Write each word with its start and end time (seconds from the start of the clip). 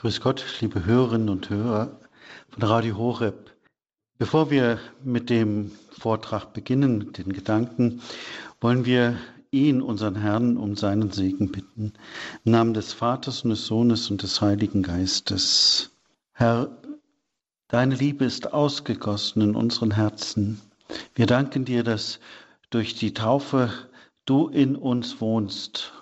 Grüß 0.00 0.20
Gott, 0.20 0.44
liebe 0.60 0.84
Hörerinnen 0.84 1.28
und 1.28 1.50
Hörer 1.50 1.98
von 2.50 2.62
Radio 2.62 2.96
Horeb. 2.98 3.50
Bevor 4.16 4.48
wir 4.48 4.78
mit 5.02 5.28
dem 5.28 5.72
Vortrag 5.90 6.52
beginnen, 6.52 7.12
den 7.14 7.32
Gedanken, 7.32 8.00
wollen 8.60 8.86
wir 8.86 9.18
ihn, 9.50 9.82
unseren 9.82 10.14
Herrn, 10.14 10.56
um 10.56 10.76
seinen 10.76 11.10
Segen 11.10 11.50
bitten. 11.50 11.94
Im 12.44 12.52
Namen 12.52 12.74
des 12.74 12.92
Vaters 12.92 13.42
und 13.42 13.50
des 13.50 13.66
Sohnes 13.66 14.08
und 14.08 14.22
des 14.22 14.40
Heiligen 14.40 14.84
Geistes. 14.84 15.90
Herr, 16.30 16.70
deine 17.66 17.96
Liebe 17.96 18.24
ist 18.24 18.52
ausgegossen 18.52 19.42
in 19.42 19.56
unseren 19.56 19.90
Herzen. 19.90 20.60
Wir 21.16 21.26
danken 21.26 21.64
dir, 21.64 21.82
dass 21.82 22.20
durch 22.70 22.94
die 22.94 23.14
Taufe 23.14 23.72
du 24.26 24.46
in 24.46 24.76
uns 24.76 25.20
wohnst 25.20 25.92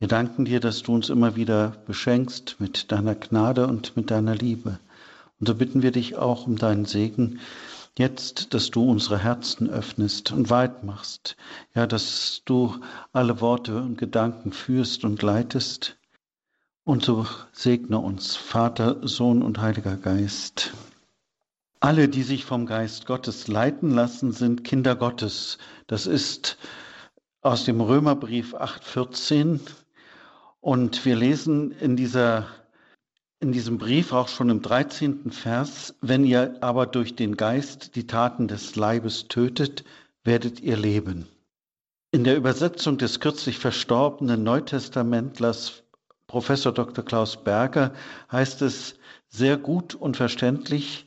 wir 0.00 0.08
danken 0.08 0.44
dir, 0.44 0.60
dass 0.60 0.82
du 0.82 0.94
uns 0.94 1.08
immer 1.08 1.34
wieder 1.34 1.74
beschenkst 1.86 2.56
mit 2.60 2.92
deiner 2.92 3.16
Gnade 3.16 3.66
und 3.66 3.96
mit 3.96 4.10
deiner 4.10 4.34
Liebe. 4.34 4.78
Und 5.40 5.48
so 5.48 5.54
bitten 5.54 5.82
wir 5.82 5.90
dich 5.90 6.16
auch 6.16 6.46
um 6.46 6.56
deinen 6.56 6.84
Segen, 6.84 7.40
jetzt, 7.96 8.54
dass 8.54 8.70
du 8.70 8.88
unsere 8.88 9.18
Herzen 9.18 9.68
öffnest 9.68 10.30
und 10.30 10.50
weit 10.50 10.84
machst. 10.84 11.36
Ja, 11.74 11.86
dass 11.86 12.42
du 12.44 12.76
alle 13.12 13.40
Worte 13.40 13.78
und 13.78 13.98
Gedanken 13.98 14.52
führst 14.52 15.04
und 15.04 15.20
leitest. 15.22 15.96
Und 16.84 17.04
so 17.04 17.26
segne 17.52 17.98
uns, 17.98 18.36
Vater, 18.36 19.06
Sohn 19.06 19.42
und 19.42 19.60
Heiliger 19.60 19.96
Geist. 19.96 20.72
Alle, 21.80 22.08
die 22.08 22.22
sich 22.22 22.44
vom 22.44 22.66
Geist 22.66 23.06
Gottes 23.06 23.46
leiten 23.46 23.90
lassen, 23.90 24.32
sind 24.32 24.64
Kinder 24.64 24.96
Gottes. 24.96 25.58
Das 25.86 26.06
ist 26.06 26.56
aus 27.40 27.64
dem 27.64 27.80
Römerbrief 27.80 28.54
8,14. 28.54 29.60
Und 30.68 31.06
wir 31.06 31.16
lesen 31.16 31.70
in, 31.80 31.96
dieser, 31.96 32.46
in 33.40 33.52
diesem 33.52 33.78
Brief 33.78 34.12
auch 34.12 34.28
schon 34.28 34.50
im 34.50 34.60
13. 34.60 35.30
Vers, 35.30 35.94
wenn 36.02 36.24
ihr 36.24 36.58
aber 36.60 36.84
durch 36.84 37.16
den 37.16 37.38
Geist 37.38 37.96
die 37.96 38.06
Taten 38.06 38.48
des 38.48 38.76
Leibes 38.76 39.28
tötet, 39.28 39.84
werdet 40.24 40.60
ihr 40.60 40.76
leben. 40.76 41.26
In 42.10 42.22
der 42.22 42.36
Übersetzung 42.36 42.98
des 42.98 43.18
kürzlich 43.18 43.58
verstorbenen 43.58 44.42
Neutestamentlers 44.42 45.84
Professor 46.26 46.72
Dr. 46.74 47.02
Klaus 47.02 47.42
Berger 47.42 47.94
heißt 48.30 48.60
es 48.60 48.96
sehr 49.28 49.56
gut 49.56 49.94
und 49.94 50.18
verständlich, 50.18 51.06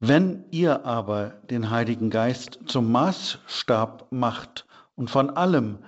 wenn 0.00 0.44
ihr 0.50 0.84
aber 0.84 1.30
den 1.48 1.70
Heiligen 1.70 2.10
Geist 2.10 2.58
zum 2.66 2.92
Maßstab 2.92 4.08
macht 4.12 4.66
und 4.96 5.08
von 5.08 5.30
allem, 5.30 5.78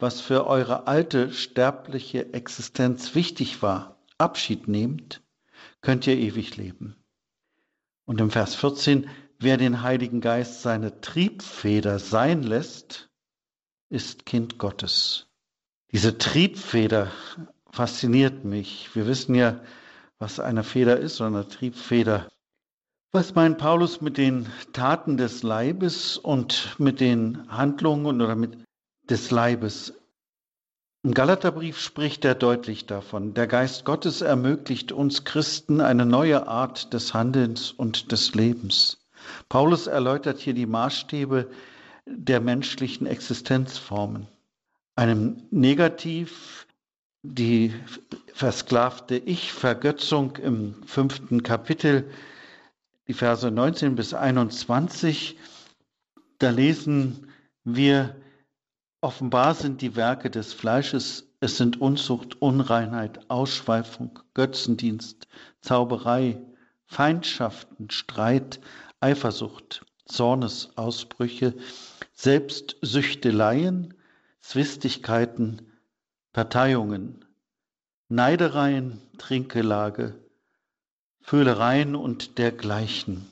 was 0.00 0.20
für 0.20 0.46
eure 0.46 0.86
alte 0.86 1.32
sterbliche 1.32 2.32
Existenz 2.32 3.14
wichtig 3.14 3.62
war, 3.62 3.98
Abschied 4.18 4.68
nehmt, 4.68 5.22
könnt 5.80 6.06
ihr 6.06 6.16
ewig 6.16 6.56
leben. 6.56 6.96
Und 8.04 8.20
im 8.20 8.30
Vers 8.30 8.54
14, 8.54 9.08
wer 9.38 9.56
den 9.56 9.82
Heiligen 9.82 10.20
Geist 10.20 10.62
seine 10.62 11.00
Triebfeder 11.00 11.98
sein 11.98 12.42
lässt, 12.42 13.10
ist 13.88 14.26
Kind 14.26 14.58
Gottes. 14.58 15.26
Diese 15.92 16.18
Triebfeder 16.18 17.10
fasziniert 17.70 18.44
mich. 18.44 18.94
Wir 18.94 19.06
wissen 19.06 19.34
ja, 19.34 19.60
was 20.18 20.38
eine 20.38 20.64
Feder 20.64 20.98
ist, 20.98 21.20
oder 21.20 21.28
eine 21.28 21.48
Triebfeder. 21.48 22.28
Was 23.12 23.34
meint 23.34 23.58
Paulus 23.58 24.00
mit 24.00 24.18
den 24.18 24.46
Taten 24.72 25.16
des 25.16 25.42
Leibes 25.42 26.16
und 26.16 26.76
mit 26.78 27.00
den 27.00 27.50
Handlungen 27.50 28.20
oder 28.20 28.36
mit 28.36 28.58
des 29.10 29.30
Leibes. 29.30 29.92
Im 31.02 31.14
Galaterbrief 31.14 31.78
spricht 31.78 32.24
er 32.24 32.34
deutlich 32.34 32.86
davon. 32.86 33.34
Der 33.34 33.46
Geist 33.46 33.84
Gottes 33.84 34.20
ermöglicht 34.20 34.92
uns 34.92 35.24
Christen 35.24 35.80
eine 35.80 36.06
neue 36.06 36.46
Art 36.46 36.92
des 36.92 37.14
Handelns 37.14 37.72
und 37.72 38.12
des 38.12 38.34
Lebens. 38.34 38.98
Paulus 39.48 39.86
erläutert 39.86 40.38
hier 40.38 40.54
die 40.54 40.66
Maßstäbe 40.66 41.50
der 42.06 42.40
menschlichen 42.40 43.06
Existenzformen. 43.06 44.28
Einem 44.94 45.42
Negativ 45.50 46.66
die 47.22 47.74
versklavte 48.32 49.16
Ich-Vergötzung 49.16 50.36
im 50.36 50.82
fünften 50.86 51.42
Kapitel, 51.42 52.10
die 53.08 53.14
Verse 53.14 53.50
19 53.50 53.94
bis 53.94 54.14
21. 54.14 55.38
Da 56.38 56.50
lesen 56.50 57.28
wir, 57.64 58.16
Offenbar 59.02 59.54
sind 59.54 59.80
die 59.80 59.96
Werke 59.96 60.28
des 60.30 60.52
Fleisches, 60.52 61.26
es 61.40 61.56
sind 61.56 61.80
Unzucht, 61.80 62.42
Unreinheit, 62.42 63.30
Ausschweifung, 63.30 64.18
Götzendienst, 64.34 65.26
Zauberei, 65.62 66.38
Feindschaften, 66.84 67.88
Streit, 67.88 68.60
Eifersucht, 69.00 69.86
Zornesausbrüche, 70.04 71.54
Selbstsüchteleien, 72.12 73.94
Zwistigkeiten, 74.40 75.62
Parteiungen, 76.34 77.24
Neidereien, 78.08 79.00
Trinkelage, 79.16 80.18
Föhlereien 81.22 81.96
und 81.96 82.36
dergleichen. 82.36 83.29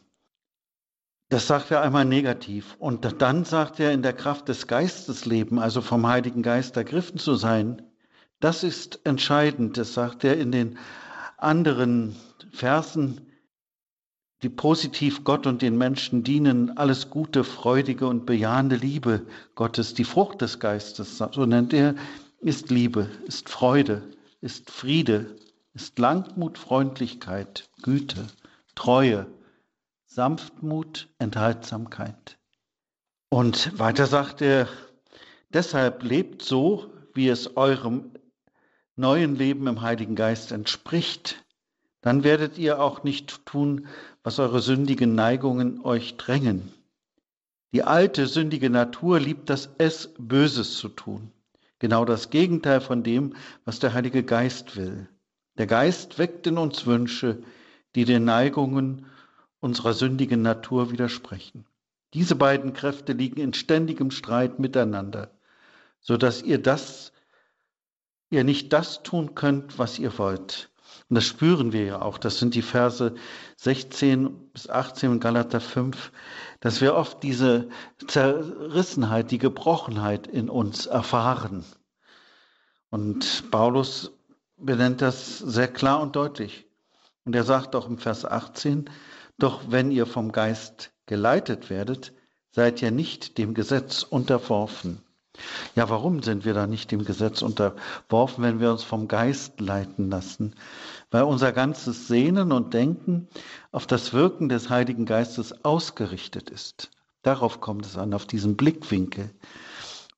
Das 1.28 1.46
sagt 1.46 1.70
er 1.70 1.82
einmal 1.82 2.04
negativ. 2.04 2.76
Und 2.78 3.20
dann 3.20 3.44
sagt 3.44 3.80
er, 3.80 3.92
in 3.92 4.02
der 4.02 4.14
Kraft 4.14 4.48
des 4.48 4.66
Geistes 4.66 5.26
leben, 5.26 5.58
also 5.58 5.80
vom 5.82 6.06
Heiligen 6.06 6.42
Geist 6.42 6.76
ergriffen 6.76 7.18
zu 7.18 7.34
sein. 7.34 7.82
Das 8.40 8.64
ist 8.64 9.00
entscheidend. 9.04 9.76
Das 9.76 9.94
sagt 9.94 10.24
er 10.24 10.38
in 10.38 10.52
den 10.52 10.78
anderen 11.36 12.16
Versen, 12.52 13.28
die 14.42 14.48
positiv 14.48 15.24
Gott 15.24 15.46
und 15.46 15.62
den 15.62 15.76
Menschen 15.76 16.22
dienen, 16.22 16.76
alles 16.76 17.10
Gute, 17.10 17.44
freudige 17.44 18.06
und 18.06 18.24
bejahende 18.24 18.76
Liebe 18.76 19.26
Gottes, 19.54 19.94
die 19.94 20.04
Frucht 20.04 20.40
des 20.42 20.60
Geistes, 20.60 21.18
so 21.18 21.44
nennt 21.44 21.72
er, 21.72 21.96
ist 22.40 22.70
Liebe, 22.70 23.10
ist 23.26 23.48
Freude, 23.48 24.02
ist 24.40 24.70
Friede, 24.70 25.36
ist 25.74 25.98
Langmut, 25.98 26.56
Freundlichkeit, 26.56 27.68
Güte, 27.82 28.28
Treue, 28.76 29.26
Sanftmut, 30.18 31.08
Enthaltsamkeit. 31.20 32.40
Und 33.28 33.78
weiter 33.78 34.06
sagt 34.06 34.42
er, 34.42 34.66
deshalb 35.50 36.02
lebt 36.02 36.42
so, 36.42 36.90
wie 37.14 37.28
es 37.28 37.56
eurem 37.56 38.10
neuen 38.96 39.36
Leben 39.36 39.68
im 39.68 39.80
Heiligen 39.80 40.16
Geist 40.16 40.50
entspricht. 40.50 41.44
Dann 42.00 42.24
werdet 42.24 42.58
ihr 42.58 42.82
auch 42.82 43.04
nicht 43.04 43.46
tun, 43.46 43.86
was 44.24 44.40
eure 44.40 44.60
sündigen 44.60 45.14
Neigungen 45.14 45.84
euch 45.84 46.16
drängen. 46.16 46.72
Die 47.72 47.84
alte 47.84 48.26
sündige 48.26 48.70
Natur 48.70 49.20
liebt 49.20 49.48
das 49.48 49.70
Es 49.78 50.12
Böses 50.18 50.78
zu 50.78 50.88
tun. 50.88 51.30
Genau 51.78 52.04
das 52.04 52.30
Gegenteil 52.30 52.80
von 52.80 53.04
dem, 53.04 53.36
was 53.64 53.78
der 53.78 53.94
Heilige 53.94 54.24
Geist 54.24 54.74
will. 54.74 55.08
Der 55.58 55.68
Geist 55.68 56.18
weckt 56.18 56.44
in 56.48 56.58
uns 56.58 56.86
Wünsche, 56.86 57.40
die 57.94 58.04
den 58.04 58.24
Neigungen 58.24 59.06
unserer 59.60 59.92
sündigen 59.92 60.42
Natur 60.42 60.91
widersprechen. 60.91 61.66
Diese 62.14 62.36
beiden 62.36 62.72
Kräfte 62.72 63.12
liegen 63.12 63.41
in 63.41 63.52
ständigem 63.52 64.10
Streit 64.10 64.58
miteinander, 64.58 65.30
so 66.00 66.16
dass 66.16 66.42
ihr 66.42 66.62
das, 66.62 67.12
ihr 68.30 68.44
nicht 68.44 68.72
das 68.72 69.02
tun 69.02 69.34
könnt, 69.34 69.78
was 69.78 69.98
ihr 69.98 70.16
wollt. 70.19 70.70
Und 71.08 71.16
das 71.16 71.24
spüren 71.24 71.72
wir 71.72 71.84
ja 71.84 72.02
auch. 72.02 72.19
Das 72.19 72.38
sind 72.38 72.54
die 72.54 72.62
Verse 72.62 73.14
16 73.56 74.50
bis 74.52 74.69
18 74.69 75.12
in 75.12 75.20
Galater 75.20 75.60
5, 75.60 76.12
dass 76.60 76.80
wir 76.80 76.94
oft 76.94 77.22
diese 77.22 77.69
Zerrissenheit, 78.06 79.30
die 79.30 79.38
Gebrochenheit 79.38 80.26
in 80.26 80.48
uns 80.48 80.86
erfahren. 80.86 81.64
Und 82.90 83.50
Paulus 83.50 84.12
benennt 84.56 85.02
das 85.02 85.38
sehr 85.38 85.69
klar 85.69 86.00
und 86.00 86.16
deutlich. 86.16 86.66
Und 87.25 87.34
er 87.34 87.44
sagt 87.44 87.76
auch 87.76 87.87
im 87.87 87.99
Vers 87.99 88.25
18, 88.25 88.88
doch 89.38 89.70
wenn 89.70 89.90
ihr 89.90 90.06
vom 90.06 90.32
Geist 90.32 90.93
geleitet 91.06 91.70
werdet, 91.70 92.12
seid 92.50 92.82
ihr 92.82 92.90
nicht 92.90 93.38
dem 93.38 93.55
Gesetz 93.55 94.02
unterworfen. 94.02 95.00
Ja, 95.76 95.88
warum 95.88 96.23
sind 96.23 96.44
wir 96.44 96.55
da 96.55 96.67
nicht 96.67 96.90
dem 96.90 97.05
Gesetz 97.05 97.43
unterworfen, 97.43 98.43
wenn 98.43 98.61
wir 98.61 98.73
uns 98.73 98.82
vom 98.82 99.06
Geist 99.06 99.61
leiten 99.61 100.11
lassen? 100.11 100.55
Weil 101.11 101.23
unser 101.23 101.52
ganzes 101.52 102.08
Sehnen 102.08 102.50
und 102.50 102.75
Denken 102.75 103.29
auf 103.70 103.87
das 103.87 104.12
Wirken 104.12 104.49
des 104.49 104.69
Heiligen 104.69 105.06
Geistes 105.06 105.64
ausgerichtet 105.64 106.50
ist. 106.50 106.91
Darauf 107.23 107.61
kommt 107.61 107.87
es 107.87 107.96
an, 107.96 108.14
auf 108.14 108.26
diesen 108.26 108.56
Blickwinkel. 108.56 109.31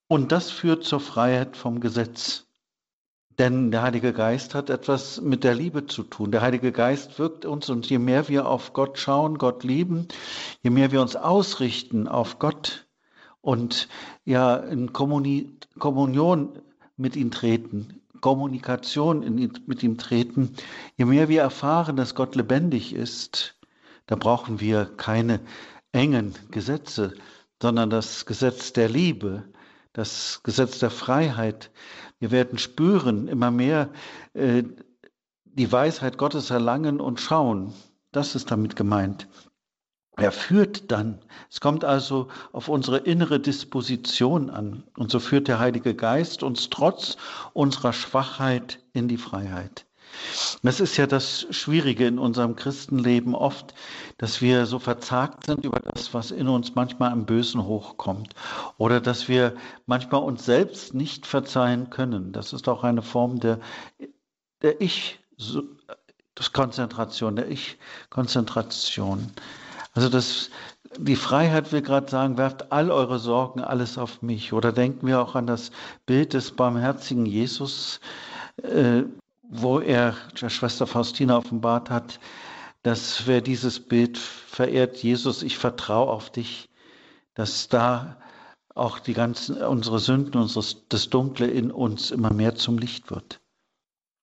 Und 0.09 0.33
das 0.33 0.51
führt 0.51 0.85
zur 0.85 1.01
Freiheit 1.01 1.57
vom 1.57 1.81
Gesetz. 1.81 2.47
Denn 3.41 3.71
der 3.71 3.81
Heilige 3.81 4.13
Geist 4.13 4.55
hat 4.55 4.69
etwas 4.69 5.23
mit 5.23 5.45
der 5.45 5.55
Liebe 5.55 5.87
zu 5.87 6.03
tun. 6.03 6.31
Der 6.31 6.43
Heilige 6.43 6.73
Geist 6.73 7.19
wirkt 7.19 7.47
uns 7.47 7.71
und 7.71 7.89
je 7.89 7.99
mehr 7.99 8.29
wir 8.29 8.47
auf 8.47 8.75
Gott 8.75 8.99
schauen, 8.99 9.39
Gott 9.39 9.65
lieben, 9.65 10.09
je 10.63 10.69
mehr 10.69 10.93
wir 10.93 11.01
uns 11.01 11.17
ausrichten 11.17 12.07
auf 12.07 12.39
Gott 12.39 12.87
und 13.41 13.89
ja 14.27 14.57
in 14.57 14.93
Kommunion 14.93 16.51
mit 16.99 17.17
ihm 17.17 17.31
treten, 17.31 18.03
Kommunikation 18.21 19.23
in, 19.23 19.51
mit 19.65 19.83
ihm 19.83 19.97
treten, 19.97 20.55
je 20.99 21.07
mehr 21.07 21.31
wir 21.31 21.41
erfahren, 21.41 21.97
dass 21.97 22.15
Gott 22.15 22.37
lebendig 22.37 22.95
ist, 22.95 23.57
da 24.05 24.17
brauchen 24.17 24.61
wir 24.61 24.85
keine 24.85 25.41
engen 25.93 26.35
Gesetze, 26.51 27.15
sondern 27.63 27.89
das 27.89 28.27
Gesetz 28.27 28.75
der 28.75 28.91
Liebe, 28.91 29.45
das 29.95 30.43
Gesetz 30.43 30.79
der 30.79 30.91
Freiheit. 30.91 31.71
Wir 32.21 32.31
werden 32.31 32.59
spüren, 32.59 33.29
immer 33.29 33.51
mehr 33.51 33.89
äh, 34.35 34.63
die 35.45 35.73
Weisheit 35.73 36.19
Gottes 36.19 36.51
erlangen 36.51 37.01
und 37.01 37.19
schauen. 37.21 37.75
Das 38.13 38.35
ist 38.35 38.51
damit 38.51 38.77
gemeint. 38.77 39.27
Er 40.17 40.33
führt 40.33 40.91
dann. 40.91 41.19
Es 41.51 41.61
kommt 41.61 41.83
also 41.83 42.29
auf 42.53 42.69
unsere 42.69 42.99
innere 42.99 43.41
Disposition 43.41 44.51
an. 44.51 44.85
Und 44.97 45.11
so 45.11 45.19
führt 45.19 45.49
der 45.49 45.59
Heilige 45.59 45.95
Geist 45.95 46.43
uns 46.43 46.69
trotz 46.69 47.17
unserer 47.55 47.95
Schwachheit 47.95 48.81
in 48.93 49.09
die 49.09 49.17
Freiheit. 49.17 49.87
Das 50.63 50.81
ist 50.81 50.97
ja 50.97 51.07
das 51.07 51.47
Schwierige 51.51 52.07
in 52.07 52.19
unserem 52.19 52.57
Christenleben 52.57 53.35
oft, 53.35 53.75
dass 54.19 54.43
wir 54.43 54.67
so 54.67 54.79
verzagt 54.79 55.47
sind 55.47 55.65
über 55.65 55.81
das, 55.81 56.13
was 56.13 56.31
in 56.31 56.49
uns 56.49 56.75
manchmal 56.75 57.13
am 57.13 57.25
Bösen 57.27 57.65
hochkommt. 57.65 58.35
Oder 58.77 59.01
dass 59.01 59.29
wir 59.29 59.55
manchmal 59.87 60.23
uns 60.23 60.45
selbst 60.45 60.93
nicht 60.95 61.27
verzeihen 61.27 61.89
können. 61.91 62.33
Das 62.33 62.53
ist 62.53 62.69
auch 62.69 62.85
eine 62.85 63.03
Form 63.03 63.41
der, 63.41 63.59
der 64.63 64.81
Ich-Konzentration, 64.81 67.37
der 67.37 67.49
Ich-Konzentration. 67.49 69.31
Also 69.95 70.09
das, 70.09 70.51
die 70.99 71.17
Freiheit 71.17 71.73
will 71.73 71.83
gerade 71.83 72.11
sagen, 72.11 72.39
werft 72.39 72.71
all 72.71 72.91
eure 72.91 73.19
Sorgen 73.19 73.61
alles 73.61 73.99
auf 73.99 74.23
mich. 74.23 74.53
Oder 74.53 74.73
denken 74.73 75.07
wir 75.07 75.21
auch 75.21 75.35
an 75.35 75.47
das 75.47 75.71
Bild 76.07 76.35
des 76.35 76.53
barmherzigen 76.53 77.27
Jesus, 77.27 78.01
äh, 78.63 79.03
wo 79.51 79.81
er 79.81 80.17
der 80.41 80.49
Schwester 80.49 80.87
Faustina 80.87 81.37
offenbart 81.37 81.91
hat, 81.91 82.21
dass 82.83 83.27
wer 83.27 83.41
dieses 83.41 83.81
Bild 83.81 84.17
verehrt, 84.17 84.99
Jesus, 84.99 85.43
ich 85.43 85.59
vertraue 85.59 86.11
auf 86.11 86.31
dich, 86.31 86.71
dass 87.35 87.69
da 87.69 88.19
auch 88.75 89.01
die 89.01 89.13
ganzen 89.13 89.61
unsere 89.61 89.99
Sünden, 89.99 90.41
unseres, 90.41 90.87
das 90.89 91.11
Dunkle 91.11 91.49
in 91.49 91.71
uns 91.73 92.13
immer 92.13 92.33
mehr 92.33 92.55
zum 92.55 92.79
Licht 92.79 93.11
wird. 93.11 93.41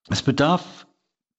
Es 0.10 0.24
bedarf 0.24 0.88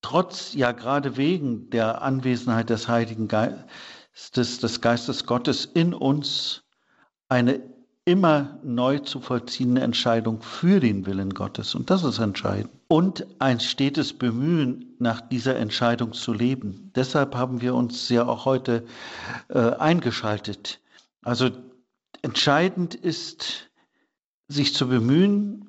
trotz, 0.02 0.52
ja 0.52 0.72
gerade 0.72 1.16
wegen 1.16 1.70
der 1.70 2.02
Anwesenheit 2.02 2.68
des 2.70 2.88
Heiligen 2.88 3.26
Geistes, 3.26 4.30
des, 4.34 4.60
des 4.60 4.80
Geistes 4.82 5.24
Gottes 5.24 5.64
in 5.64 5.94
uns 5.94 6.62
eine 7.28 7.77
immer 8.08 8.58
neu 8.62 9.00
zu 9.00 9.20
vollziehende 9.20 9.82
Entscheidung 9.82 10.40
für 10.40 10.80
den 10.80 11.04
Willen 11.04 11.34
Gottes. 11.34 11.74
Und 11.74 11.90
das 11.90 12.04
ist 12.04 12.18
entscheidend. 12.18 12.70
Und 12.88 13.26
ein 13.38 13.60
stetes 13.60 14.14
Bemühen, 14.14 14.96
nach 14.98 15.20
dieser 15.20 15.56
Entscheidung 15.56 16.14
zu 16.14 16.32
leben. 16.32 16.90
Deshalb 16.96 17.34
haben 17.34 17.60
wir 17.60 17.74
uns 17.74 18.08
ja 18.08 18.26
auch 18.26 18.46
heute 18.46 18.86
äh, 19.48 19.58
eingeschaltet. 19.58 20.80
Also 21.22 21.50
entscheidend 22.22 22.94
ist, 22.94 23.70
sich 24.48 24.72
zu 24.72 24.88
bemühen, 24.88 25.67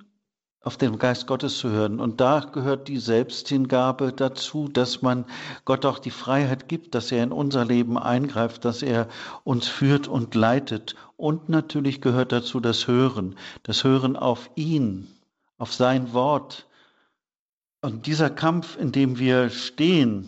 auf 0.61 0.75
den 0.75 0.97
Geist 0.99 1.25
Gottes 1.25 1.57
zu 1.57 1.69
hören. 1.69 1.99
Und 1.99 2.19
da 2.19 2.41
gehört 2.41 2.87
die 2.87 2.97
Selbsthingabe 2.97 4.11
dazu, 4.11 4.67
dass 4.67 5.01
man 5.01 5.25
Gott 5.63 5.85
auch 5.85 5.99
die 5.99 6.11
Freiheit 6.11 6.67
gibt, 6.67 6.95
dass 6.95 7.11
er 7.11 7.23
in 7.23 7.31
unser 7.31 7.63
Leben 7.63 7.97
eingreift, 7.97 8.65
dass 8.65 8.81
er 8.81 9.07
uns 9.43 9.67
führt 9.67 10.07
und 10.07 10.35
leitet. 10.35 10.95
Und 11.15 11.47
natürlich 11.47 12.01
gehört 12.01 12.31
dazu 12.31 12.59
das 12.59 12.87
Hören, 12.87 13.35
das 13.63 13.83
Hören 13.83 14.17
auf 14.17 14.49
ihn, 14.55 15.07
auf 15.57 15.73
sein 15.73 16.13
Wort. 16.13 16.67
Und 17.81 18.05
dieser 18.05 18.29
Kampf, 18.29 18.77
in 18.77 18.91
dem 18.91 19.17
wir 19.17 19.49
stehen, 19.49 20.27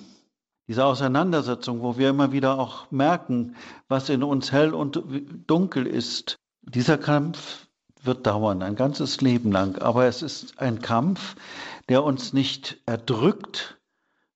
diese 0.70 0.86
Auseinandersetzung, 0.86 1.82
wo 1.82 1.98
wir 1.98 2.10
immer 2.10 2.32
wieder 2.32 2.58
auch 2.58 2.90
merken, 2.92 3.58
was 3.90 4.08
in 4.08 4.24
uns 4.24 4.54
hell 4.54 4.74
und 4.74 5.04
dunkel 5.46 5.86
ist, 5.86 6.38
dieser 6.62 6.98
Kampf 6.98 7.68
wird 8.04 8.26
dauern, 8.26 8.62
ein 8.62 8.76
ganzes 8.76 9.22
Leben 9.22 9.52
lang. 9.52 9.78
Aber 9.78 10.06
es 10.06 10.22
ist 10.22 10.60
ein 10.60 10.82
Kampf, 10.82 11.36
der 11.90 12.04
uns 12.04 12.34
nicht 12.34 12.78
erdrückt, 12.86 13.78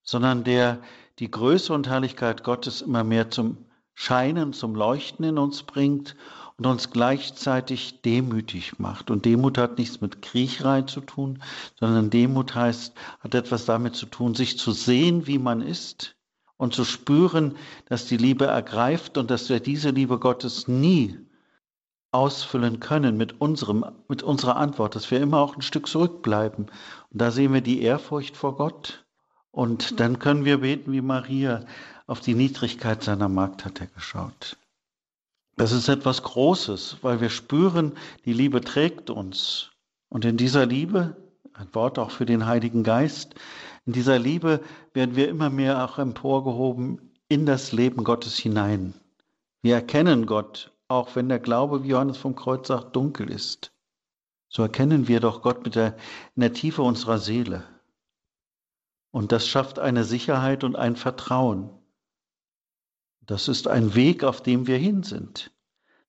sondern 0.02 0.44
der 0.44 0.78
die 1.18 1.30
Größe 1.30 1.72
und 1.72 1.88
Herrlichkeit 1.88 2.44
Gottes 2.44 2.82
immer 2.82 3.04
mehr 3.04 3.30
zum 3.30 3.56
Scheinen, 3.94 4.52
zum 4.52 4.74
Leuchten 4.74 5.24
in 5.24 5.38
uns 5.38 5.62
bringt 5.62 6.16
und 6.58 6.66
uns 6.66 6.90
gleichzeitig 6.90 8.02
demütig 8.02 8.78
macht. 8.78 9.10
Und 9.10 9.24
Demut 9.24 9.58
hat 9.58 9.78
nichts 9.78 10.00
mit 10.00 10.22
Kriecherei 10.22 10.82
zu 10.82 11.00
tun, 11.00 11.42
sondern 11.78 12.10
Demut 12.10 12.54
heißt, 12.54 12.94
hat 13.20 13.34
etwas 13.34 13.64
damit 13.64 13.96
zu 13.96 14.06
tun, 14.06 14.34
sich 14.34 14.58
zu 14.58 14.72
sehen, 14.72 15.26
wie 15.26 15.38
man 15.38 15.60
ist 15.60 16.16
und 16.56 16.74
zu 16.74 16.84
spüren, 16.84 17.56
dass 17.86 18.06
die 18.06 18.16
Liebe 18.16 18.46
ergreift 18.46 19.18
und 19.18 19.30
dass 19.30 19.48
wir 19.48 19.60
diese 19.60 19.90
Liebe 19.90 20.18
Gottes 20.18 20.68
nie 20.68 21.18
ausfüllen 22.12 22.80
können 22.80 23.16
mit, 23.16 23.40
unserem, 23.40 23.84
mit 24.08 24.22
unserer 24.22 24.56
Antwort, 24.56 24.94
dass 24.94 25.10
wir 25.10 25.20
immer 25.20 25.38
auch 25.38 25.56
ein 25.56 25.62
Stück 25.62 25.86
zurückbleiben. 25.86 26.66
Und 27.10 27.20
da 27.20 27.30
sehen 27.30 27.52
wir 27.52 27.60
die 27.60 27.82
Ehrfurcht 27.82 28.36
vor 28.36 28.56
Gott. 28.56 29.04
Und 29.50 30.00
dann 30.00 30.18
können 30.18 30.44
wir 30.44 30.60
beten 30.60 30.92
wie 30.92 31.00
Maria. 31.00 31.64
Auf 32.06 32.20
die 32.20 32.34
Niedrigkeit 32.34 33.02
seiner 33.02 33.28
Magd 33.28 33.64
hat 33.64 33.80
er 33.80 33.88
geschaut. 33.88 34.56
Das 35.56 35.72
ist 35.72 35.88
etwas 35.88 36.22
Großes, 36.22 36.98
weil 37.02 37.20
wir 37.20 37.30
spüren, 37.30 37.92
die 38.24 38.34
Liebe 38.34 38.60
trägt 38.60 39.10
uns. 39.10 39.70
Und 40.08 40.24
in 40.24 40.36
dieser 40.36 40.66
Liebe, 40.66 41.16
ein 41.54 41.74
Wort 41.74 41.98
auch 41.98 42.10
für 42.10 42.26
den 42.26 42.46
Heiligen 42.46 42.84
Geist, 42.84 43.34
in 43.86 43.92
dieser 43.92 44.18
Liebe 44.18 44.60
werden 44.92 45.16
wir 45.16 45.28
immer 45.28 45.48
mehr 45.48 45.84
auch 45.84 45.98
emporgehoben 45.98 47.12
in 47.28 47.46
das 47.46 47.72
Leben 47.72 48.04
Gottes 48.04 48.36
hinein. 48.36 48.94
Wir 49.62 49.74
erkennen 49.76 50.26
Gott 50.26 50.72
auch 50.88 51.16
wenn 51.16 51.28
der 51.28 51.38
Glaube, 51.38 51.82
wie 51.82 51.88
Johannes 51.88 52.16
vom 52.16 52.36
Kreuz 52.36 52.68
sagt, 52.68 52.94
dunkel 52.94 53.30
ist. 53.30 53.72
So 54.48 54.62
erkennen 54.62 55.08
wir 55.08 55.20
doch 55.20 55.42
Gott 55.42 55.64
mit 55.64 55.74
der, 55.74 55.96
in 56.34 56.40
der 56.40 56.52
Tiefe 56.52 56.82
unserer 56.82 57.18
Seele. 57.18 57.64
Und 59.10 59.32
das 59.32 59.48
schafft 59.48 59.78
eine 59.78 60.04
Sicherheit 60.04 60.62
und 60.62 60.76
ein 60.76 60.96
Vertrauen. 60.96 61.70
Das 63.22 63.48
ist 63.48 63.66
ein 63.66 63.94
Weg, 63.94 64.22
auf 64.22 64.42
dem 64.42 64.66
wir 64.66 64.78
hin 64.78 65.02
sind. 65.02 65.50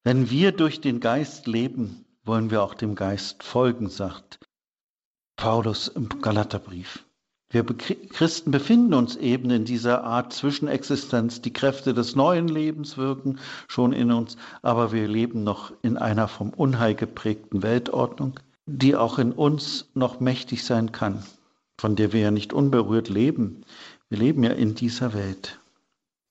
Wenn 0.03 0.29
wir 0.29 0.51
durch 0.51 0.81
den 0.81 0.99
Geist 0.99 1.47
leben, 1.47 2.05
wollen 2.23 2.51
wir 2.51 2.61
auch 2.61 2.75
dem 2.75 2.95
Geist 2.95 3.43
folgen, 3.43 3.89
sagt 3.89 4.39
Paulus 5.35 5.87
im 5.87 6.09
Galaterbrief. 6.21 7.06
Wir 7.49 7.63
Christen 7.63 8.51
befinden 8.51 8.93
uns 8.93 9.15
eben 9.15 9.49
in 9.51 9.63
dieser 9.63 10.03
Art 10.03 10.33
Zwischenexistenz. 10.33 11.41
Die 11.41 11.53
Kräfte 11.53 11.93
des 11.93 12.13
neuen 12.13 12.49
Lebens 12.49 12.97
wirken 12.97 13.39
schon 13.69 13.93
in 13.93 14.11
uns, 14.11 14.35
aber 14.61 14.91
wir 14.91 15.07
leben 15.07 15.45
noch 15.45 15.71
in 15.81 15.95
einer 15.97 16.27
vom 16.27 16.49
Unheil 16.49 16.93
geprägten 16.93 17.63
Weltordnung, 17.63 18.39
die 18.65 18.97
auch 18.97 19.17
in 19.17 19.31
uns 19.31 19.89
noch 19.93 20.19
mächtig 20.19 20.65
sein 20.65 20.91
kann, 20.91 21.23
von 21.79 21.95
der 21.95 22.11
wir 22.11 22.19
ja 22.19 22.31
nicht 22.31 22.51
unberührt 22.51 23.07
leben. 23.07 23.61
Wir 24.09 24.17
leben 24.17 24.43
ja 24.43 24.51
in 24.51 24.75
dieser 24.75 25.13
Welt. 25.13 25.59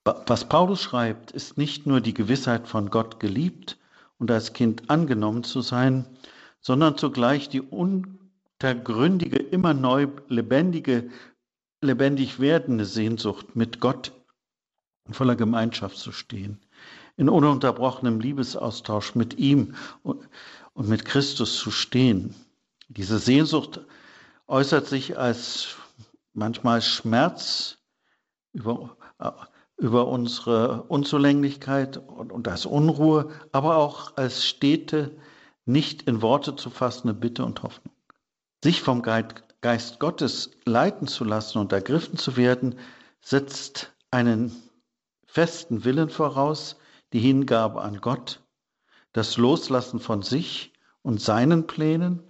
Was 0.05 0.49
Paulus 0.49 0.83
schreibt, 0.83 1.33
ist 1.33 1.57
nicht 1.57 1.87
nur 1.87 2.03
die 2.03 2.15
Gewissheit 2.15 2.69
von 2.69 2.91
Gott 2.91 3.21
geliebt 3.21 3.79
und 4.19 4.31
als 4.31 4.53
Kind 4.53 4.91
angenommen 4.91 5.45
zu 5.45 5.63
sein, 5.63 6.05
sondern 6.61 6.99
zugleich 6.99 7.49
die 7.49 7.63
un 7.63 8.26
gründige, 8.61 9.37
immer 9.39 9.75
neu 9.75 10.09
lebendige, 10.29 11.11
lebendig 11.81 12.41
werdende 12.41 12.85
Sehnsucht, 12.85 13.55
mit 13.55 13.81
Gott 13.81 14.13
in 15.07 15.15
voller 15.15 15.37
Gemeinschaft 15.37 15.99
zu 15.99 16.13
stehen, 16.13 16.65
in 17.17 17.29
ununterbrochenem 17.29 18.21
Liebesaustausch 18.21 19.15
mit 19.15 19.39
ihm 19.39 19.75
und, 20.03 20.29
und 20.75 20.89
mit 20.89 21.05
Christus 21.05 21.59
zu 21.59 21.71
stehen. 21.71 22.35
Diese 22.89 23.19
Sehnsucht 23.19 23.81
äußert 24.47 24.87
sich 24.87 25.19
als 25.19 25.77
manchmal 26.33 26.83
Schmerz 26.83 27.79
über, 28.53 28.97
über 29.77 30.09
unsere 30.09 30.85
Unzulänglichkeit 30.85 31.99
und, 31.99 32.33
und 32.33 32.49
als 32.49 32.67
Unruhe, 32.67 33.31
aber 33.53 33.77
auch 33.77 34.17
als 34.17 34.45
stete, 34.45 35.17
nicht 35.65 36.03
in 36.03 36.23
Worte 36.23 36.55
zu 36.57 36.71
fassende 36.71 37.15
Bitte 37.15 37.45
und 37.45 37.63
Hoffnung. 37.63 37.96
Sich 38.63 38.83
vom 38.83 39.03
Geist 39.03 40.01
Gottes 40.01 40.51
leiten 40.65 41.07
zu 41.07 41.25
lassen 41.25 41.59
und 41.59 41.73
ergriffen 41.73 42.17
zu 42.17 42.37
werden, 42.37 42.77
setzt 43.21 43.93
einen 44.11 44.55
festen 45.27 45.85
Willen 45.85 46.09
voraus, 46.11 46.77
die 47.13 47.21
Hingabe 47.21 47.83
an 47.83 48.01
Gott, 48.01 48.43
das 49.13 49.37
Loslassen 49.37 50.01
von 50.01 50.23
sich 50.23 50.73
und 51.03 51.21
seinen 51.21 51.67
Plänen, 51.67 52.23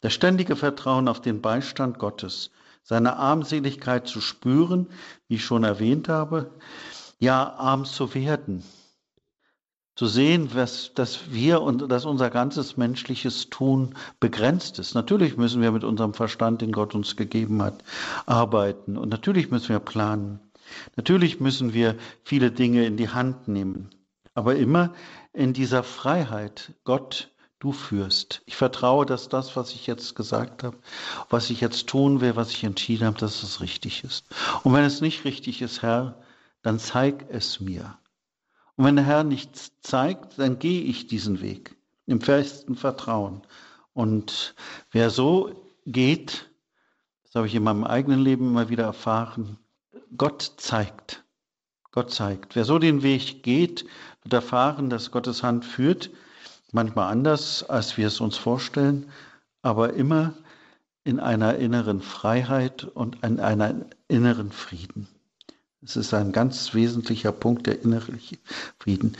das 0.00 0.12
ständige 0.12 0.56
Vertrauen 0.56 1.08
auf 1.08 1.20
den 1.20 1.40
Beistand 1.40 1.98
Gottes, 1.98 2.50
seine 2.82 3.16
Armseligkeit 3.16 4.06
zu 4.06 4.20
spüren, 4.20 4.88
wie 5.28 5.36
ich 5.36 5.44
schon 5.44 5.64
erwähnt 5.64 6.08
habe, 6.08 6.52
ja 7.18 7.54
arm 7.54 7.84
zu 7.84 8.14
werden, 8.14 8.62
zu 9.98 10.06
sehen, 10.06 10.50
was, 10.54 10.92
dass 10.94 11.32
wir 11.32 11.60
und 11.60 11.90
dass 11.90 12.04
unser 12.04 12.30
ganzes 12.30 12.76
menschliches 12.76 13.50
Tun 13.50 13.96
begrenzt 14.20 14.78
ist. 14.78 14.94
Natürlich 14.94 15.36
müssen 15.36 15.60
wir 15.60 15.72
mit 15.72 15.82
unserem 15.82 16.14
Verstand, 16.14 16.62
den 16.62 16.70
Gott 16.70 16.94
uns 16.94 17.16
gegeben 17.16 17.60
hat, 17.60 17.82
arbeiten 18.24 18.96
und 18.96 19.08
natürlich 19.08 19.50
müssen 19.50 19.70
wir 19.70 19.80
planen. 19.80 20.38
Natürlich 20.94 21.40
müssen 21.40 21.74
wir 21.74 21.96
viele 22.22 22.52
Dinge 22.52 22.86
in 22.86 22.96
die 22.96 23.08
Hand 23.08 23.48
nehmen, 23.48 23.90
aber 24.34 24.54
immer 24.54 24.92
in 25.32 25.52
dieser 25.52 25.82
Freiheit. 25.82 26.74
Gott, 26.84 27.32
du 27.58 27.72
führst. 27.72 28.42
Ich 28.46 28.54
vertraue, 28.54 29.04
dass 29.04 29.28
das, 29.28 29.56
was 29.56 29.72
ich 29.72 29.88
jetzt 29.88 30.14
gesagt 30.14 30.62
habe, 30.62 30.76
was 31.28 31.50
ich 31.50 31.60
jetzt 31.60 31.88
tun 31.88 32.20
will, 32.20 32.36
was 32.36 32.52
ich 32.52 32.62
entschieden 32.62 33.04
habe, 33.04 33.18
dass 33.18 33.42
es 33.42 33.60
richtig 33.60 34.04
ist. 34.04 34.26
Und 34.62 34.74
wenn 34.74 34.84
es 34.84 35.00
nicht 35.00 35.24
richtig 35.24 35.60
ist, 35.60 35.82
Herr, 35.82 36.22
dann 36.62 36.78
zeig 36.78 37.26
es 37.30 37.58
mir. 37.58 37.98
Und 38.78 38.84
wenn 38.84 38.94
der 38.94 39.04
Herr 39.04 39.24
nichts 39.24 39.72
zeigt, 39.80 40.38
dann 40.38 40.60
gehe 40.60 40.82
ich 40.82 41.08
diesen 41.08 41.40
Weg 41.40 41.76
im 42.06 42.20
festen 42.20 42.76
Vertrauen. 42.76 43.42
Und 43.92 44.54
wer 44.92 45.10
so 45.10 45.68
geht, 45.84 46.48
das 47.24 47.34
habe 47.34 47.48
ich 47.48 47.56
in 47.56 47.64
meinem 47.64 47.82
eigenen 47.82 48.20
Leben 48.20 48.46
immer 48.46 48.68
wieder 48.68 48.84
erfahren, 48.84 49.58
Gott 50.16 50.54
zeigt. 50.58 51.24
Gott 51.90 52.12
zeigt. 52.12 52.54
Wer 52.54 52.64
so 52.64 52.78
den 52.78 53.02
Weg 53.02 53.42
geht, 53.42 53.84
wird 54.22 54.32
erfahren, 54.32 54.90
dass 54.90 55.10
Gottes 55.10 55.42
Hand 55.42 55.64
führt, 55.64 56.10
manchmal 56.70 57.10
anders, 57.10 57.68
als 57.68 57.96
wir 57.96 58.06
es 58.06 58.20
uns 58.20 58.36
vorstellen, 58.36 59.10
aber 59.60 59.94
immer 59.94 60.34
in 61.02 61.18
einer 61.18 61.56
inneren 61.56 62.00
Freiheit 62.00 62.84
und 62.84 63.24
in 63.24 63.40
einer 63.40 63.86
inneren 64.06 64.52
Frieden. 64.52 65.08
Es 65.80 65.96
ist 65.96 66.12
ein 66.12 66.32
ganz 66.32 66.74
wesentlicher 66.74 67.30
Punkt 67.30 67.66
der 67.66 67.82
innerliche 67.82 68.38
Frieden. 68.80 69.16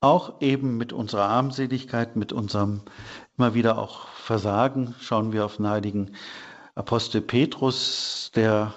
Auch 0.00 0.40
eben 0.42 0.76
mit 0.76 0.92
unserer 0.92 1.24
Armseligkeit, 1.24 2.14
mit 2.14 2.32
unserem 2.32 2.82
immer 3.36 3.54
wieder 3.54 3.78
auch 3.78 4.08
Versagen, 4.08 4.94
schauen 5.00 5.32
wir 5.32 5.46
auf 5.46 5.56
den 5.56 5.68
heiligen 5.68 6.14
Apostel 6.74 7.22
Petrus, 7.22 8.30
der 8.34 8.74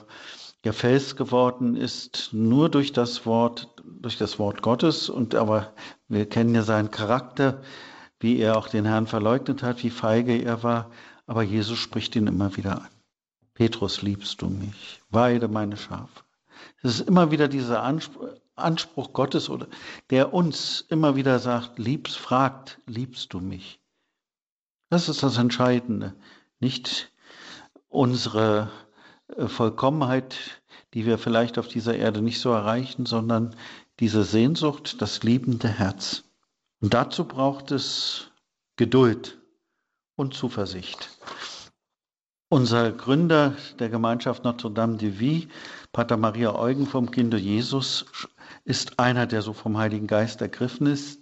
ja 0.63 0.71
Fels 0.71 1.15
geworden 1.15 1.75
ist, 1.75 2.29
nur 2.31 2.69
durch 2.69 2.93
das 2.93 3.25
Wort, 3.25 3.67
durch 3.83 4.17
das 4.17 4.39
Wort 4.39 4.61
Gottes. 4.61 5.09
Und 5.09 5.35
aber 5.35 5.73
wir 6.07 6.27
kennen 6.29 6.55
ja 6.55 6.63
seinen 6.63 6.91
Charakter, 6.91 7.61
wie 8.19 8.39
er 8.39 8.57
auch 8.57 8.69
den 8.69 8.85
Herrn 8.85 9.05
verleugnet 9.07 9.63
hat, 9.63 9.83
wie 9.83 9.89
feige 9.89 10.41
er 10.41 10.63
war. 10.63 10.91
Aber 11.27 11.43
Jesus 11.43 11.77
spricht 11.77 12.15
ihn 12.15 12.27
immer 12.27 12.55
wieder 12.55 12.83
an. 12.83 12.87
Petrus, 13.53 14.01
liebst 14.01 14.41
du 14.41 14.47
mich? 14.49 15.01
Weide 15.09 15.47
meine 15.47 15.77
Schafe. 15.77 16.23
Es 16.83 16.99
ist 16.99 17.07
immer 17.07 17.31
wieder 17.31 17.47
dieser 17.47 17.83
Anspruch, 17.83 19.13
Gottes, 19.13 19.49
oder 19.49 19.67
der 20.09 20.33
uns 20.33 20.85
immer 20.89 21.15
wieder 21.15 21.39
sagt, 21.39 21.77
liebst, 21.77 22.17
fragt, 22.17 22.79
liebst 22.87 23.33
du 23.33 23.39
mich? 23.39 23.79
Das 24.89 25.07
ist 25.07 25.23
das 25.23 25.37
Entscheidende. 25.37 26.15
Nicht 26.59 27.11
unsere 27.87 28.71
äh, 29.37 29.47
Vollkommenheit, 29.47 30.35
die 30.93 31.05
wir 31.05 31.17
vielleicht 31.17 31.57
auf 31.57 31.67
dieser 31.67 31.95
Erde 31.95 32.21
nicht 32.21 32.39
so 32.39 32.51
erreichen, 32.51 33.05
sondern 33.05 33.55
diese 33.99 34.23
Sehnsucht, 34.23 35.01
das 35.01 35.23
liebende 35.23 35.67
Herz. 35.67 36.23
Und 36.81 36.93
dazu 36.93 37.25
braucht 37.25 37.71
es 37.71 38.31
Geduld 38.75 39.39
und 40.15 40.33
Zuversicht. 40.33 41.09
Unser 42.49 42.91
Gründer 42.91 43.55
der 43.79 43.89
Gemeinschaft 43.89 44.43
Notre 44.43 44.71
Dame 44.71 44.97
de 44.97 45.19
Vie, 45.19 45.47
Pater 45.91 46.15
Maria 46.17 46.55
Eugen 46.55 46.87
vom 46.87 47.11
Kinde 47.11 47.37
Jesus, 47.37 48.05
ist 48.63 48.99
einer, 48.99 49.27
der 49.27 49.41
so 49.41 49.53
vom 49.53 49.77
Heiligen 49.77 50.07
Geist 50.07 50.41
ergriffen 50.41 50.87
ist. 50.87 51.19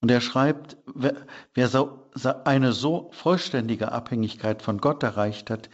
Und 0.00 0.10
er 0.10 0.20
schreibt, 0.20 0.76
wer, 0.94 1.14
wer 1.54 1.68
so, 1.68 2.10
eine 2.44 2.72
so 2.72 3.10
vollständige 3.12 3.92
Abhängigkeit 3.92 4.62
von 4.62 4.78
Gott 4.78 5.02
erreicht 5.02 5.48
hat, 5.50 5.70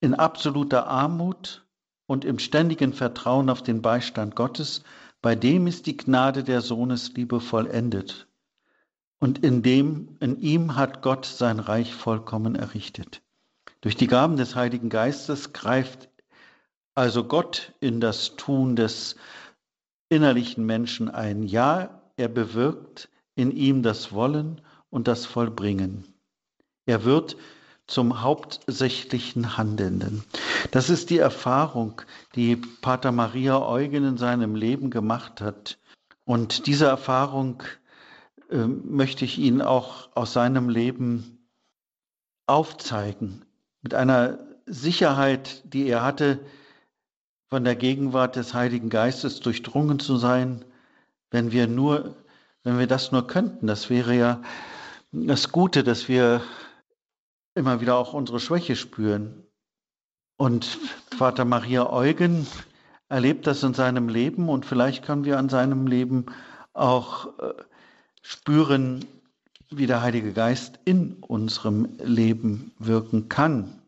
in 0.00 0.14
absoluter 0.14 0.88
Armut 0.88 1.64
und 2.06 2.24
im 2.24 2.38
ständigen 2.38 2.92
Vertrauen 2.92 3.48
auf 3.48 3.62
den 3.62 3.80
Beistand 3.80 4.34
Gottes, 4.36 4.82
bei 5.22 5.36
dem 5.36 5.68
ist 5.68 5.86
die 5.86 5.96
Gnade 5.96 6.42
der 6.42 6.60
Sohnesliebe 6.60 7.40
vollendet. 7.40 8.26
Und 9.20 9.38
in 9.38 9.62
dem, 9.62 10.16
in 10.18 10.40
ihm 10.40 10.74
hat 10.74 11.00
Gott 11.00 11.24
sein 11.24 11.60
Reich 11.60 11.94
vollkommen 11.94 12.56
errichtet. 12.56 13.22
Durch 13.80 13.96
die 13.96 14.08
Gaben 14.08 14.36
des 14.36 14.56
Heiligen 14.56 14.88
Geistes 14.88 15.52
greift 15.52 16.08
also 16.94 17.24
Gott 17.24 17.72
in 17.80 18.00
das 18.00 18.36
Tun 18.36 18.76
des 18.76 19.16
innerlichen 20.08 20.66
Menschen 20.66 21.08
ein. 21.08 21.42
Ja, 21.42 22.02
er 22.16 22.28
bewirkt 22.28 23.08
in 23.34 23.50
ihm 23.50 23.82
das 23.82 24.12
Wollen 24.12 24.60
und 24.90 25.08
das 25.08 25.24
Vollbringen. 25.24 26.04
Er 26.86 27.04
wird 27.04 27.36
zum 27.86 28.22
hauptsächlichen 28.22 29.56
Handelnden. 29.56 30.24
Das 30.70 30.90
ist 30.90 31.10
die 31.10 31.18
Erfahrung, 31.18 32.00
die 32.34 32.56
Pater 32.56 33.12
Maria 33.12 33.60
Eugen 33.60 34.04
in 34.04 34.16
seinem 34.16 34.54
Leben 34.54 34.90
gemacht 34.90 35.40
hat. 35.40 35.78
Und 36.24 36.66
diese 36.66 36.86
Erfahrung 36.86 37.62
äh, 38.50 38.66
möchte 38.66 39.24
ich 39.24 39.38
Ihnen 39.38 39.62
auch 39.62 40.10
aus 40.14 40.32
seinem 40.32 40.68
Leben 40.68 41.48
aufzeigen 42.46 43.44
mit 43.82 43.94
einer 43.94 44.38
Sicherheit, 44.66 45.62
die 45.64 45.88
er 45.88 46.02
hatte, 46.02 46.40
von 47.52 47.64
der 47.64 47.76
Gegenwart 47.76 48.36
des 48.36 48.54
Heiligen 48.54 48.88
Geistes 48.88 49.40
durchdrungen 49.40 49.98
zu 49.98 50.16
sein, 50.16 50.64
wenn 51.30 51.52
wir 51.52 51.66
nur, 51.66 52.16
wenn 52.64 52.78
wir 52.78 52.86
das 52.86 53.12
nur 53.12 53.26
könnten. 53.26 53.66
Das 53.66 53.90
wäre 53.90 54.16
ja 54.16 54.40
das 55.12 55.52
Gute, 55.52 55.84
dass 55.84 56.08
wir 56.08 56.40
immer 57.54 57.82
wieder 57.82 57.98
auch 57.98 58.14
unsere 58.14 58.40
Schwäche 58.40 58.74
spüren. 58.74 59.42
Und 60.38 60.78
Vater 61.14 61.44
Maria 61.44 61.92
Eugen 61.92 62.46
erlebt 63.10 63.46
das 63.46 63.62
in 63.62 63.74
seinem 63.74 64.08
Leben 64.08 64.48
und 64.48 64.64
vielleicht 64.64 65.04
können 65.04 65.26
wir 65.26 65.38
an 65.38 65.50
seinem 65.50 65.86
Leben 65.86 66.24
auch 66.72 67.38
äh, 67.38 67.52
spüren, 68.22 69.04
wie 69.68 69.86
der 69.86 70.00
Heilige 70.00 70.32
Geist 70.32 70.80
in 70.86 71.16
unserem 71.20 71.98
Leben 71.98 72.72
wirken 72.78 73.28
kann. 73.28 73.81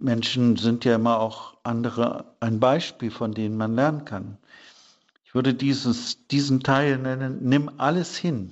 Menschen 0.00 0.56
sind 0.56 0.84
ja 0.84 0.96
immer 0.96 1.20
auch 1.20 1.56
andere 1.62 2.36
ein 2.40 2.60
Beispiel, 2.60 3.10
von 3.10 3.32
denen 3.32 3.56
man 3.56 3.74
lernen 3.74 4.04
kann. 4.04 4.38
Ich 5.24 5.34
würde 5.34 5.54
dieses, 5.54 6.26
diesen 6.28 6.62
Teil 6.62 6.98
nennen, 6.98 7.38
nimm 7.42 7.70
alles 7.78 8.16
hin. 8.16 8.50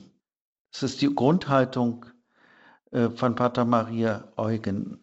Das 0.72 0.82
ist 0.82 1.02
die 1.02 1.14
Grundhaltung 1.14 2.06
äh, 2.90 3.10
von 3.10 3.34
Pater 3.34 3.64
Maria 3.64 4.24
Eugen. 4.36 4.98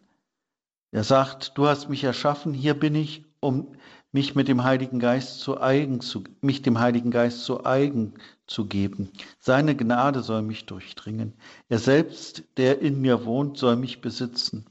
Er 0.90 1.04
sagt, 1.04 1.56
du 1.56 1.66
hast 1.66 1.88
mich 1.88 2.04
erschaffen, 2.04 2.52
hier 2.52 2.74
bin 2.74 2.94
ich, 2.94 3.24
um 3.40 3.74
mich 4.12 4.34
mit 4.34 4.46
dem 4.46 4.62
Heiligen 4.62 4.98
Geist 4.98 5.40
zu 5.40 5.60
eigen 5.60 6.00
zu, 6.00 6.22
mich 6.42 6.60
dem 6.60 6.78
Heiligen 6.78 7.10
Geist 7.10 7.44
zu 7.44 7.64
eigen 7.64 8.14
zu 8.46 8.66
geben. 8.66 9.10
Seine 9.38 9.74
Gnade 9.74 10.22
soll 10.22 10.42
mich 10.42 10.66
durchdringen. 10.66 11.32
Er 11.70 11.78
selbst, 11.78 12.44
der 12.58 12.80
in 12.82 13.00
mir 13.00 13.24
wohnt, 13.24 13.56
soll 13.56 13.76
mich 13.76 14.02
besitzen. 14.02 14.66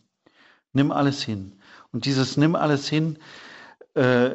Nimm 0.74 0.92
alles 0.92 1.24
hin. 1.24 1.54
Und 1.92 2.06
dieses 2.06 2.38
Nimm 2.38 2.56
alles 2.56 2.88
hin 2.88 3.18
äh, 3.94 4.32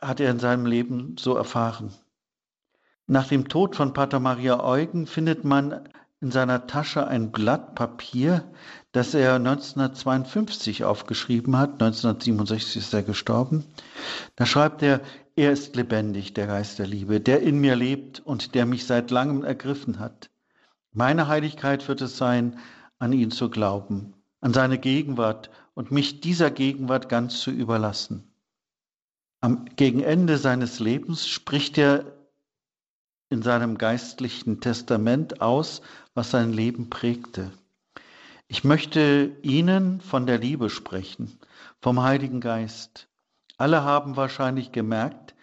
hat 0.00 0.20
er 0.20 0.30
in 0.30 0.38
seinem 0.38 0.66
Leben 0.66 1.16
so 1.18 1.34
erfahren. 1.34 1.92
Nach 3.06 3.26
dem 3.26 3.48
Tod 3.48 3.76
von 3.76 3.92
Pater 3.92 4.20
Maria 4.20 4.62
Eugen 4.62 5.06
findet 5.06 5.44
man 5.44 5.88
in 6.20 6.30
seiner 6.30 6.66
Tasche 6.66 7.06
ein 7.06 7.30
Blatt 7.30 7.74
Papier, 7.74 8.44
das 8.92 9.14
er 9.14 9.34
1952 9.34 10.84
aufgeschrieben 10.84 11.56
hat. 11.56 11.74
1967 11.74 12.76
ist 12.76 12.92
er 12.92 13.02
gestorben. 13.02 13.64
Da 14.36 14.46
schreibt 14.46 14.82
er, 14.82 15.00
er 15.36 15.52
ist 15.52 15.76
lebendig, 15.76 16.34
der 16.34 16.48
Geist 16.48 16.80
der 16.80 16.86
Liebe, 16.86 17.20
der 17.20 17.40
in 17.40 17.58
mir 17.58 17.76
lebt 17.76 18.20
und 18.20 18.54
der 18.54 18.66
mich 18.66 18.86
seit 18.86 19.10
langem 19.10 19.44
ergriffen 19.44 20.00
hat. 20.00 20.30
Meine 20.92 21.28
Heiligkeit 21.28 21.86
wird 21.86 22.00
es 22.00 22.16
sein, 22.16 22.58
an 22.98 23.12
ihn 23.12 23.30
zu 23.30 23.48
glauben, 23.48 24.14
an 24.40 24.52
seine 24.52 24.78
Gegenwart 24.78 25.50
und 25.78 25.92
mich 25.92 26.20
dieser 26.20 26.50
Gegenwart 26.50 27.08
ganz 27.08 27.38
zu 27.38 27.52
überlassen. 27.52 28.28
Am 29.40 29.64
Gegenende 29.76 30.36
seines 30.36 30.80
Lebens 30.80 31.28
spricht 31.28 31.78
er 31.78 32.16
in 33.30 33.42
seinem 33.42 33.78
geistlichen 33.78 34.60
Testament 34.60 35.40
aus, 35.40 35.80
was 36.14 36.32
sein 36.32 36.52
Leben 36.52 36.90
prägte. 36.90 37.52
Ich 38.48 38.64
möchte 38.64 39.36
Ihnen 39.42 40.00
von 40.00 40.26
der 40.26 40.38
Liebe 40.38 40.68
sprechen, 40.68 41.38
vom 41.80 42.02
Heiligen 42.02 42.40
Geist. 42.40 43.06
Alle 43.56 43.84
haben 43.84 44.16
wahrscheinlich 44.16 44.72
gemerkt, 44.72 45.36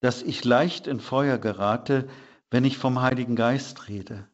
dass 0.00 0.20
ich 0.20 0.44
leicht 0.44 0.86
in 0.86 1.00
Feuer 1.00 1.38
gerate, 1.38 2.10
wenn 2.50 2.66
ich 2.66 2.76
vom 2.76 3.00
Heiligen 3.00 3.36
Geist 3.36 3.88
rede. 3.88 4.28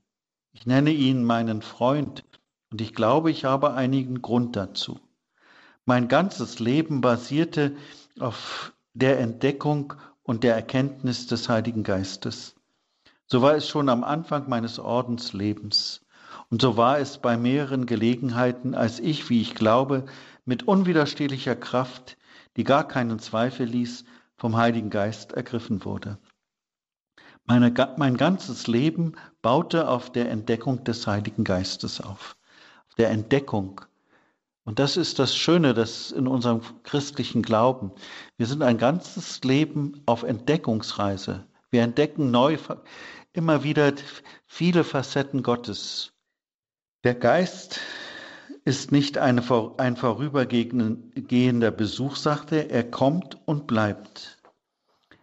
Ich 0.50 0.66
nenne 0.66 0.90
ihn 0.90 1.22
meinen 1.22 1.62
Freund 1.62 2.24
und 2.72 2.80
ich 2.80 2.92
glaube, 2.92 3.30
ich 3.30 3.44
habe 3.44 3.74
einigen 3.74 4.20
Grund 4.20 4.56
dazu. 4.56 4.98
Mein 5.88 6.08
ganzes 6.08 6.58
Leben 6.58 7.00
basierte 7.00 7.74
auf 8.20 8.74
der 8.92 9.20
Entdeckung 9.20 9.94
und 10.22 10.44
der 10.44 10.54
Erkenntnis 10.54 11.28
des 11.28 11.48
Heiligen 11.48 11.82
Geistes. 11.82 12.56
So 13.24 13.40
war 13.40 13.54
es 13.54 13.66
schon 13.66 13.88
am 13.88 14.04
Anfang 14.04 14.50
meines 14.50 14.78
Ordenslebens. 14.78 16.04
Und 16.50 16.60
so 16.60 16.76
war 16.76 16.98
es 16.98 17.16
bei 17.16 17.38
mehreren 17.38 17.86
Gelegenheiten, 17.86 18.74
als 18.74 19.00
ich, 19.00 19.30
wie 19.30 19.40
ich 19.40 19.54
glaube, 19.54 20.04
mit 20.44 20.68
unwiderstehlicher 20.68 21.56
Kraft, 21.56 22.18
die 22.58 22.64
gar 22.64 22.86
keinen 22.86 23.18
Zweifel 23.18 23.64
ließ, 23.64 24.04
vom 24.36 24.58
Heiligen 24.58 24.90
Geist 24.90 25.32
ergriffen 25.32 25.86
wurde. 25.86 26.18
Meine, 27.46 27.72
mein 27.96 28.18
ganzes 28.18 28.66
Leben 28.66 29.14
baute 29.40 29.88
auf 29.88 30.12
der 30.12 30.30
Entdeckung 30.30 30.84
des 30.84 31.06
Heiligen 31.06 31.44
Geistes 31.44 32.02
auf, 32.02 32.36
auf 32.88 32.94
der 32.96 33.08
Entdeckung. 33.08 33.80
Und 34.68 34.78
das 34.78 34.98
ist 34.98 35.18
das 35.18 35.34
Schöne, 35.34 35.72
das 35.72 36.10
in 36.10 36.28
unserem 36.28 36.60
christlichen 36.82 37.40
Glauben. 37.40 37.90
Wir 38.36 38.44
sind 38.44 38.60
ein 38.62 38.76
ganzes 38.76 39.42
Leben 39.42 40.02
auf 40.04 40.24
Entdeckungsreise. 40.24 41.46
Wir 41.70 41.80
entdecken 41.80 42.30
neu 42.30 42.58
immer 43.32 43.64
wieder 43.64 43.94
viele 44.46 44.84
Facetten 44.84 45.42
Gottes. 45.42 46.12
Der 47.02 47.14
Geist 47.14 47.80
ist 48.66 48.92
nicht 48.92 49.16
eine, 49.16 49.42
ein 49.78 49.96
vorübergehender 49.96 51.70
Besuch, 51.70 52.16
sagte 52.16 52.56
er, 52.56 52.70
er 52.70 52.90
kommt 52.90 53.38
und 53.46 53.66
bleibt. 53.66 54.36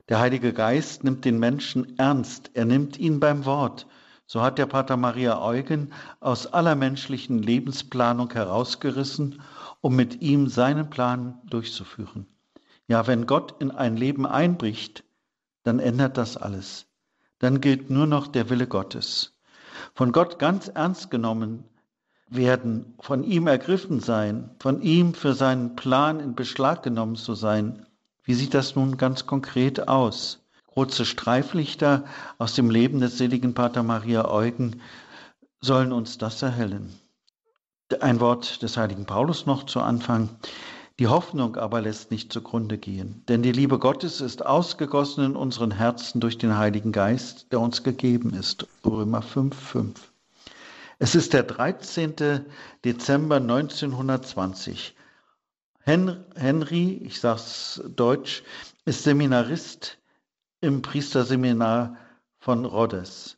Der 0.09 0.17
Heilige 0.17 0.53
Geist 0.53 1.03
nimmt 1.03 1.23
den 1.23 1.37
Menschen 1.37 1.99
ernst, 1.99 2.49
er 2.55 2.65
nimmt 2.65 2.97
ihn 2.97 3.19
beim 3.19 3.45
Wort. 3.45 3.85
So 4.25 4.41
hat 4.41 4.57
der 4.57 4.65
Pater 4.65 4.97
Maria 4.97 5.41
Eugen 5.41 5.91
aus 6.19 6.47
aller 6.47 6.75
menschlichen 6.75 7.39
Lebensplanung 7.39 8.31
herausgerissen, 8.31 9.41
um 9.81 9.95
mit 9.95 10.21
ihm 10.21 10.47
seinen 10.47 10.89
Plan 10.89 11.39
durchzuführen. 11.45 12.25
Ja, 12.87 13.07
wenn 13.07 13.25
Gott 13.27 13.55
in 13.59 13.71
ein 13.71 13.97
Leben 13.97 14.25
einbricht, 14.25 15.03
dann 15.63 15.79
ändert 15.79 16.17
das 16.17 16.37
alles 16.37 16.87
dann 17.39 17.61
gilt 17.61 17.89
nur 17.89 18.07
noch 18.07 18.27
der 18.27 18.49
Wille 18.49 18.67
Gottes. 18.67 19.37
Von 19.93 20.11
Gott 20.11 20.39
ganz 20.39 20.67
ernst 20.67 21.11
genommen 21.11 21.65
werden, 22.29 22.95
von 22.99 23.23
ihm 23.23 23.47
ergriffen 23.47 23.99
sein, 23.99 24.49
von 24.59 24.81
ihm 24.81 25.13
für 25.13 25.33
seinen 25.33 25.75
Plan 25.75 26.19
in 26.19 26.35
Beschlag 26.35 26.83
genommen 26.83 27.15
zu 27.15 27.35
sein. 27.35 27.85
Wie 28.23 28.33
sieht 28.33 28.53
das 28.53 28.75
nun 28.75 28.97
ganz 28.97 29.25
konkret 29.25 29.87
aus? 29.87 30.44
Kurze 30.75 31.05
Streiflichter 31.05 32.03
aus 32.37 32.53
dem 32.53 32.69
Leben 32.69 32.99
des 32.99 33.17
seligen 33.17 33.53
Pater 33.53 33.81
Maria 33.81 34.27
Eugen 34.27 34.81
sollen 35.61 35.93
uns 35.93 36.17
das 36.17 36.41
erhellen. 36.41 36.93
Ein 38.01 38.19
Wort 38.19 38.61
des 38.61 38.75
heiligen 38.75 39.05
Paulus 39.05 39.45
noch 39.45 39.65
zu 39.65 39.79
Anfang. 39.79 40.31
Die 40.99 41.07
Hoffnung 41.07 41.55
aber 41.55 41.79
lässt 41.79 42.11
nicht 42.11 42.33
zugrunde 42.33 42.77
gehen, 42.77 43.23
denn 43.29 43.41
die 43.41 43.53
Liebe 43.53 43.79
Gottes 43.79 44.19
ist 44.19 44.45
ausgegossen 44.45 45.23
in 45.23 45.35
unseren 45.37 45.71
Herzen 45.71 46.19
durch 46.19 46.37
den 46.37 46.57
Heiligen 46.57 46.91
Geist, 46.91 47.53
der 47.53 47.61
uns 47.61 47.83
gegeben 47.83 48.33
ist. 48.33 48.67
Römer 48.85 49.21
5, 49.21 49.57
5. 49.57 50.11
Es 50.99 51.15
ist 51.15 51.31
der 51.31 51.43
13. 51.43 52.43
Dezember 52.83 53.37
1920. 53.37 54.93
Henry, 55.79 57.01
ich 57.01 57.21
sage 57.21 57.39
es 57.39 57.81
deutsch, 57.95 58.43
ist 58.83 59.03
Seminarist 59.03 59.99
im 60.65 60.81
Priesterseminar 60.81 61.95
von 62.39 62.65
Rhodes. 62.65 63.37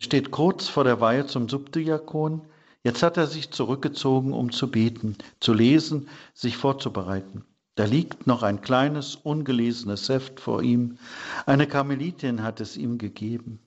Steht 0.00 0.30
kurz 0.30 0.68
vor 0.68 0.84
der 0.84 1.00
Weihe 1.00 1.26
zum 1.26 1.48
Subdiakon 1.48 2.42
Jetzt 2.84 3.04
hat 3.04 3.16
er 3.16 3.28
sich 3.28 3.52
zurückgezogen, 3.52 4.32
um 4.32 4.50
zu 4.50 4.68
beten, 4.70 5.16
zu 5.38 5.52
lesen, 5.52 6.08
sich 6.34 6.56
vorzubereiten. 6.56 7.44
Da 7.76 7.84
liegt 7.84 8.26
noch 8.26 8.42
ein 8.42 8.60
kleines, 8.60 9.14
ungelesenes 9.14 10.08
Heft 10.08 10.40
vor 10.40 10.62
ihm. 10.62 10.98
Eine 11.46 11.68
Karmelitin 11.68 12.42
hat 12.42 12.60
es 12.60 12.76
ihm 12.76 12.98
gegeben. 12.98 13.60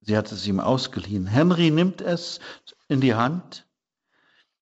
Sie 0.00 0.16
hat 0.16 0.32
es 0.32 0.46
ihm 0.46 0.60
ausgeliehen. 0.60 1.26
Henry 1.26 1.70
nimmt 1.70 2.00
es 2.00 2.40
in 2.88 3.00
die 3.00 3.14
Hand. 3.14 3.66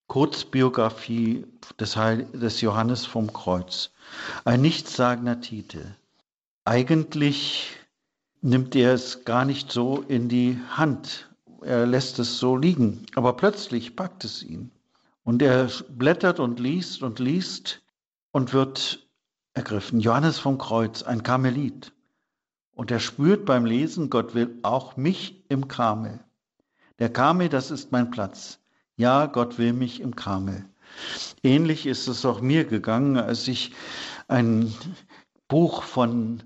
Kurzbiografie 0.07 1.47
des, 1.79 1.97
Heil 1.97 2.25
des 2.25 2.61
Johannes 2.61 3.05
vom 3.05 3.33
Kreuz. 3.33 3.91
Ein 4.45 4.61
nichtssagender 4.61 5.41
Titel. 5.41 5.95
Eigentlich 6.65 7.75
nimmt 8.41 8.73
er 8.75 8.93
es 8.93 9.25
gar 9.25 9.43
nicht 9.43 9.69
so 9.69 10.01
in 10.07 10.29
die 10.29 10.57
Hand, 10.69 11.29
er 11.61 11.85
lässt 11.85 12.19
es 12.19 12.39
so 12.39 12.55
liegen, 12.55 13.05
aber 13.15 13.33
plötzlich 13.33 13.97
packt 13.97 14.23
es 14.23 14.43
ihn. 14.43 14.71
Und 15.25 15.41
er 15.41 15.69
blättert 15.89 16.39
und 16.39 16.61
liest 16.61 17.03
und 17.03 17.19
liest 17.19 17.81
und 18.31 18.53
wird 18.53 19.05
ergriffen. 19.53 19.99
Johannes 19.99 20.39
vom 20.39 20.57
Kreuz, 20.57 21.03
ein 21.03 21.23
Karmelit. 21.23 21.91
Und 22.71 22.91
er 22.91 22.99
spürt 22.99 23.45
beim 23.45 23.65
Lesen, 23.65 24.09
Gott 24.09 24.33
will 24.33 24.57
auch 24.63 24.95
mich 24.95 25.43
im 25.49 25.67
Karmel. 25.67 26.19
Der 26.99 27.11
Karmel, 27.11 27.49
das 27.49 27.71
ist 27.71 27.91
mein 27.91 28.09
Platz. 28.09 28.59
Ja, 28.95 29.25
Gott 29.25 29.57
will 29.57 29.73
mich 29.73 29.99
im 29.99 30.15
Karmel. 30.15 30.65
Ähnlich 31.43 31.85
ist 31.85 32.07
es 32.07 32.25
auch 32.25 32.39
mir 32.39 32.63
gegangen, 32.63 33.17
als 33.17 33.47
ich 33.47 33.73
ein 34.27 34.73
Buch 35.47 35.83
von 35.83 36.41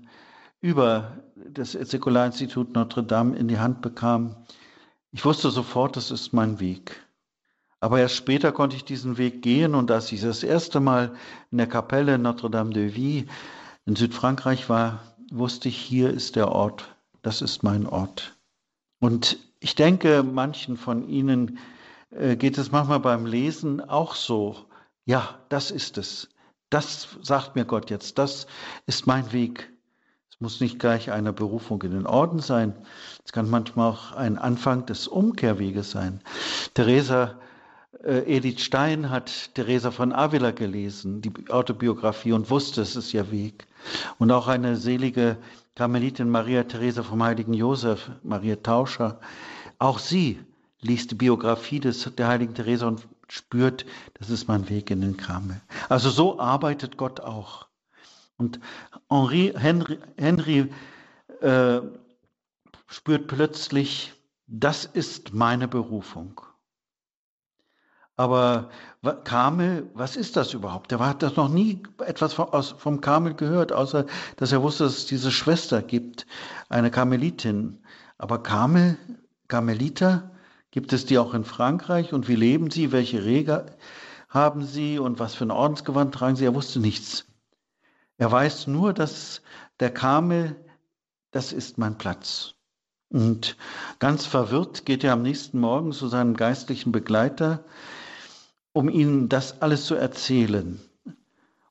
über 0.60 1.22
das 1.34 1.72
Säkularinstitut 1.72 2.74
Notre 2.74 3.02
Dame 3.02 3.36
in 3.36 3.48
die 3.48 3.58
Hand 3.58 3.80
bekam. 3.80 4.36
Ich 5.12 5.24
wusste 5.24 5.50
sofort, 5.50 5.96
das 5.96 6.10
ist 6.10 6.32
mein 6.32 6.60
Weg. 6.60 7.04
Aber 7.80 8.00
erst 8.00 8.16
später 8.16 8.50
konnte 8.50 8.74
ich 8.74 8.84
diesen 8.84 9.18
Weg 9.18 9.40
gehen 9.40 9.74
und 9.74 9.90
als 9.90 10.10
ich 10.10 10.20
das 10.20 10.42
erste 10.42 10.80
Mal 10.80 11.14
in 11.52 11.58
der 11.58 11.68
Kapelle 11.68 12.18
Notre-Dame 12.18 12.72
de 12.72 12.94
Vie 12.94 13.26
in 13.86 13.94
Südfrankreich 13.94 14.68
war, 14.68 15.00
wusste 15.30 15.68
ich, 15.68 15.76
hier 15.78 16.10
ist 16.10 16.34
der 16.34 16.50
Ort, 16.50 16.96
das 17.22 17.40
ist 17.40 17.62
mein 17.62 17.86
Ort. 17.86 18.36
Und 18.98 19.38
ich 19.60 19.76
denke, 19.76 20.24
manchen 20.24 20.76
von 20.76 21.08
Ihnen 21.08 21.58
äh, 22.10 22.36
geht 22.36 22.58
es 22.58 22.72
manchmal 22.72 23.00
beim 23.00 23.26
Lesen 23.26 23.80
auch 23.80 24.16
so. 24.16 24.56
Ja, 25.04 25.38
das 25.48 25.70
ist 25.70 25.98
es. 25.98 26.28
Das 26.70 27.16
sagt 27.22 27.54
mir 27.54 27.64
Gott 27.64 27.90
jetzt. 27.90 28.18
Das 28.18 28.48
ist 28.86 29.06
mein 29.06 29.32
Weg 29.32 29.70
muss 30.40 30.60
nicht 30.60 30.78
gleich 30.78 31.10
eine 31.10 31.32
Berufung 31.32 31.82
in 31.82 31.90
den 31.90 32.06
Orden 32.06 32.38
sein. 32.38 32.74
Es 33.24 33.32
kann 33.32 33.50
manchmal 33.50 33.92
auch 33.92 34.12
ein 34.12 34.38
Anfang 34.38 34.86
des 34.86 35.08
Umkehrweges 35.08 35.90
sein. 35.90 36.20
Theresa 36.74 37.38
äh, 38.04 38.36
Edith 38.36 38.60
Stein 38.60 39.10
hat 39.10 39.54
Theresa 39.54 39.90
von 39.90 40.12
Avila 40.12 40.52
gelesen, 40.52 41.20
die 41.20 41.32
Autobiografie, 41.50 42.32
und 42.32 42.50
wusste, 42.50 42.82
es 42.82 42.96
ist 42.96 43.12
ihr 43.14 43.30
Weg. 43.30 43.66
Und 44.18 44.30
auch 44.30 44.48
eine 44.48 44.76
selige 44.76 45.38
Karmelitin 45.74 46.30
Maria 46.30 46.64
Theresa 46.64 47.02
vom 47.02 47.22
heiligen 47.22 47.54
Josef, 47.54 48.10
Maria 48.22 48.56
Tauscher, 48.56 49.20
auch 49.78 49.98
sie 49.98 50.40
liest 50.80 51.10
die 51.10 51.16
Biografie 51.16 51.80
des, 51.80 52.10
der 52.16 52.28
heiligen 52.28 52.54
Theresa 52.54 52.86
und 52.86 53.06
spürt, 53.28 53.84
das 54.14 54.30
ist 54.30 54.48
mein 54.48 54.68
Weg 54.68 54.90
in 54.90 55.00
den 55.00 55.16
Karmel. 55.16 55.60
Also 55.88 56.10
so 56.10 56.40
arbeitet 56.40 56.96
Gott 56.96 57.20
auch. 57.20 57.67
Und 58.38 58.60
Henri, 59.10 59.52
Henry, 59.56 59.98
Henry 60.16 60.70
äh, 61.40 61.80
spürt 62.86 63.26
plötzlich, 63.26 64.12
das 64.46 64.84
ist 64.84 65.34
meine 65.34 65.66
Berufung. 65.68 66.40
Aber 68.16 68.70
Kamel, 69.24 69.88
was 69.94 70.16
ist 70.16 70.36
das 70.36 70.52
überhaupt? 70.54 70.90
Er 70.90 70.98
hat 71.00 71.22
das 71.22 71.36
noch 71.36 71.48
nie 71.48 71.82
etwas 72.04 72.34
vom 72.34 73.00
Kamel 73.00 73.34
gehört, 73.34 73.72
außer 73.72 74.06
dass 74.36 74.50
er 74.50 74.62
wusste, 74.62 74.84
dass 74.84 74.98
es 74.98 75.06
diese 75.06 75.30
Schwester 75.30 75.82
gibt, 75.82 76.26
eine 76.68 76.90
Karmelitin. 76.90 77.78
Aber 78.18 78.42
Kamel, 78.42 78.98
Karmeliter, 79.46 80.32
gibt 80.72 80.92
es 80.92 81.06
die 81.06 81.18
auch 81.18 81.34
in 81.34 81.44
Frankreich? 81.44 82.12
Und 82.12 82.28
wie 82.28 82.34
leben 82.34 82.70
sie? 82.70 82.90
Welche 82.90 83.24
Regeln 83.24 83.70
haben 84.28 84.64
sie? 84.64 84.98
Und 84.98 85.20
was 85.20 85.34
für 85.34 85.44
ein 85.44 85.52
Ordensgewand 85.52 86.14
tragen 86.14 86.34
sie? 86.34 86.44
Er 86.44 86.54
wusste 86.54 86.80
nichts. 86.80 87.27
Er 88.18 88.30
weiß 88.30 88.66
nur, 88.66 88.92
dass 88.92 89.42
der 89.80 89.92
Kamel, 89.92 90.56
das 91.30 91.52
ist 91.52 91.78
mein 91.78 91.96
Platz. 91.96 92.54
Und 93.10 93.56
ganz 94.00 94.26
verwirrt 94.26 94.84
geht 94.84 95.04
er 95.04 95.12
am 95.14 95.22
nächsten 95.22 95.60
Morgen 95.60 95.92
zu 95.92 96.08
seinem 96.08 96.36
geistlichen 96.36 96.92
Begleiter, 96.92 97.64
um 98.72 98.88
ihm 98.88 99.28
das 99.28 99.62
alles 99.62 99.86
zu 99.86 99.94
erzählen. 99.94 100.80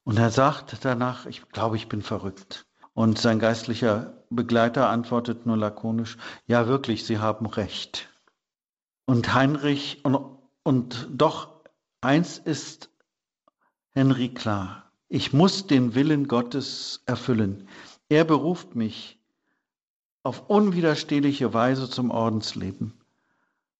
Und 0.04 0.18
er 0.18 0.32
sagt 0.32 0.78
danach, 0.84 1.26
ich 1.26 1.48
glaube, 1.50 1.76
ich 1.76 1.90
bin 1.90 2.02
verrückt. 2.02 2.66
Und 2.94 3.20
sein 3.20 3.40
geistlicher 3.40 4.24
Begleiter 4.30 4.90
antwortet 4.90 5.46
nur 5.46 5.58
lakonisch, 5.58 6.18
ja 6.48 6.68
wirklich, 6.68 7.06
Sie 7.06 7.20
haben 7.20 7.46
recht. 7.46 8.10
Und 9.06 9.34
Heinrich, 9.34 10.04
und, 10.04 10.40
und 10.64 11.08
doch 11.12 11.62
eins 12.02 12.38
ist 12.40 12.90
Henry 13.92 14.30
klar, 14.30 14.87
ich 15.10 15.34
muss 15.34 15.68
den 15.68 15.96
Willen 15.96 16.28
Gottes 16.28 17.02
erfüllen. 17.06 17.68
Er 18.10 18.26
beruft 18.26 18.76
mich 18.76 19.18
auf 20.24 20.50
unwiderstehliche 20.50 21.54
Weise 21.54 21.90
zum 21.90 22.12
Ordensleben. 22.12 22.94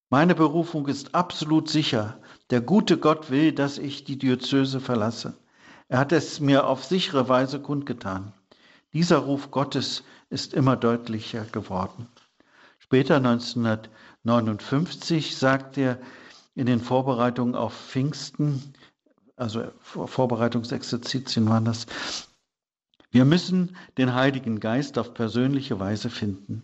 Meine 0.10 0.36
Berufung 0.36 0.88
ist 0.88 1.16
absolut 1.16 1.68
sicher. 1.68 2.22
Der 2.50 2.62
gute 2.62 2.98
Gott 2.98 3.30
will, 3.30 3.52
dass 3.52 3.78
ich 3.78 4.06
die 4.06 4.18
Diözese 4.18 4.80
verlasse. 4.80 5.36
Er 5.90 6.00
hat 6.00 6.14
es 6.14 6.40
mir 6.40 6.66
auf 6.66 6.86
sichere 6.86 7.28
Weise 7.28 7.60
kundgetan. 7.60 8.32
Dieser 8.94 9.18
Ruf 9.18 9.52
Gottes 9.52 10.06
ist 10.30 10.54
immer 10.54 10.78
deutlicher 10.78 11.44
geworden. 11.44 12.08
Später 12.80 13.18
1959 13.18 15.36
sagt 15.36 15.78
er 15.78 16.00
in 16.56 16.68
den 16.68 16.80
Vorbereitungen 16.80 17.56
auf 17.56 17.74
Pfingsten, 17.74 18.64
also 19.38 19.72
Vorbereitungsexerzitien 19.80 21.48
waren 21.48 21.66
das, 21.66 21.86
wir 23.12 23.24
müssen 23.24 23.78
den 23.98 24.14
Heiligen 24.14 24.60
Geist 24.60 24.98
auf 24.98 25.14
persönliche 25.14 25.80
Weise 25.80 26.10
finden. 26.10 26.64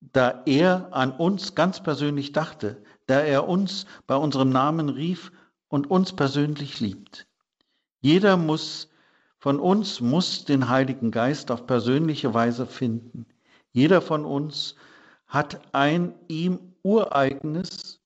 Da 0.00 0.42
er 0.46 0.92
an 0.92 1.12
uns 1.12 1.54
ganz 1.54 1.82
persönlich 1.82 2.32
dachte, 2.32 2.82
da 3.06 3.20
er 3.20 3.48
uns 3.48 3.86
bei 4.06 4.16
unserem 4.16 4.50
Namen 4.50 4.88
rief 4.88 5.32
und 5.68 5.90
uns 5.90 6.12
persönlich 6.12 6.80
liebt. 6.80 7.26
Jeder 8.00 8.36
muss 8.36 8.90
von 9.38 9.58
uns 9.58 10.00
muss 10.00 10.44
den 10.44 10.68
Heiligen 10.68 11.10
Geist 11.10 11.50
auf 11.50 11.66
persönliche 11.66 12.32
Weise 12.32 12.66
finden. 12.66 13.26
Jeder 13.72 14.00
von 14.00 14.24
uns 14.24 14.76
hat 15.26 15.60
ein 15.74 16.14
ihm 16.28 16.74
ureigenes, 16.84 18.00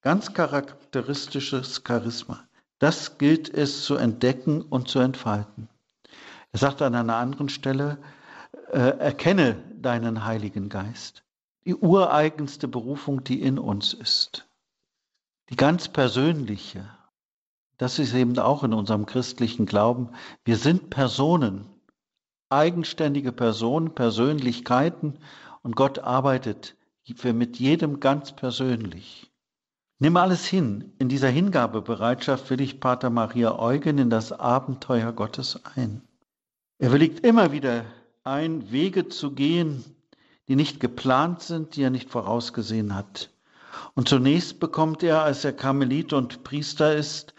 ganz 0.00 0.32
charakteristisches 0.32 1.82
Charisma. 1.86 2.48
Das 2.78 3.18
gilt 3.18 3.48
es 3.48 3.84
zu 3.84 3.96
entdecken 3.96 4.62
und 4.62 4.88
zu 4.88 4.98
entfalten. 4.98 5.68
Er 6.52 6.58
sagt 6.58 6.82
an 6.82 6.94
einer 6.94 7.16
anderen 7.16 7.48
Stelle, 7.48 7.98
äh, 8.70 8.98
erkenne 8.98 9.62
deinen 9.76 10.24
Heiligen 10.24 10.68
Geist. 10.68 11.24
Die 11.64 11.74
ureigenste 11.74 12.68
Berufung, 12.68 13.24
die 13.24 13.40
in 13.42 13.58
uns 13.58 13.94
ist. 13.94 14.46
Die 15.50 15.56
ganz 15.56 15.88
persönliche. 15.88 16.88
Das 17.76 17.98
ist 17.98 18.14
eben 18.14 18.38
auch 18.38 18.64
in 18.64 18.72
unserem 18.72 19.06
christlichen 19.06 19.66
Glauben. 19.66 20.10
Wir 20.44 20.56
sind 20.56 20.90
Personen, 20.90 21.66
eigenständige 22.50 23.32
Personen, 23.32 23.94
Persönlichkeiten 23.94 25.18
und 25.62 25.74
Gott 25.74 25.98
arbeitet 25.98 26.76
mit 27.22 27.58
jedem 27.58 28.00
ganz 28.00 28.32
persönlich. 28.32 29.30
Nimm 30.00 30.16
alles 30.16 30.44
hin. 30.44 30.92
In 30.98 31.08
dieser 31.08 31.28
Hingabebereitschaft 31.28 32.50
will 32.50 32.60
ich 32.60 32.80
Pater 32.80 33.10
Maria 33.10 33.58
Eugen 33.58 33.98
in 33.98 34.10
das 34.10 34.32
Abenteuer 34.32 35.12
Gottes 35.12 35.60
ein. 35.76 36.02
Er 36.78 36.90
willigt 36.90 37.24
immer 37.24 37.52
wieder 37.52 37.84
ein, 38.24 38.72
Wege 38.72 39.08
zu 39.08 39.30
gehen, 39.30 39.84
die 40.48 40.56
nicht 40.56 40.80
geplant 40.80 41.42
sind, 41.42 41.76
die 41.76 41.82
er 41.82 41.90
nicht 41.90 42.10
vorausgesehen 42.10 42.96
hat. 42.96 43.30
Und 43.94 44.08
zunächst 44.08 44.58
bekommt 44.58 45.04
er, 45.04 45.22
als 45.22 45.44
er 45.44 45.52
Karmelit 45.52 46.12
und 46.12 46.42
Priester 46.42 46.96
ist, 46.96 47.34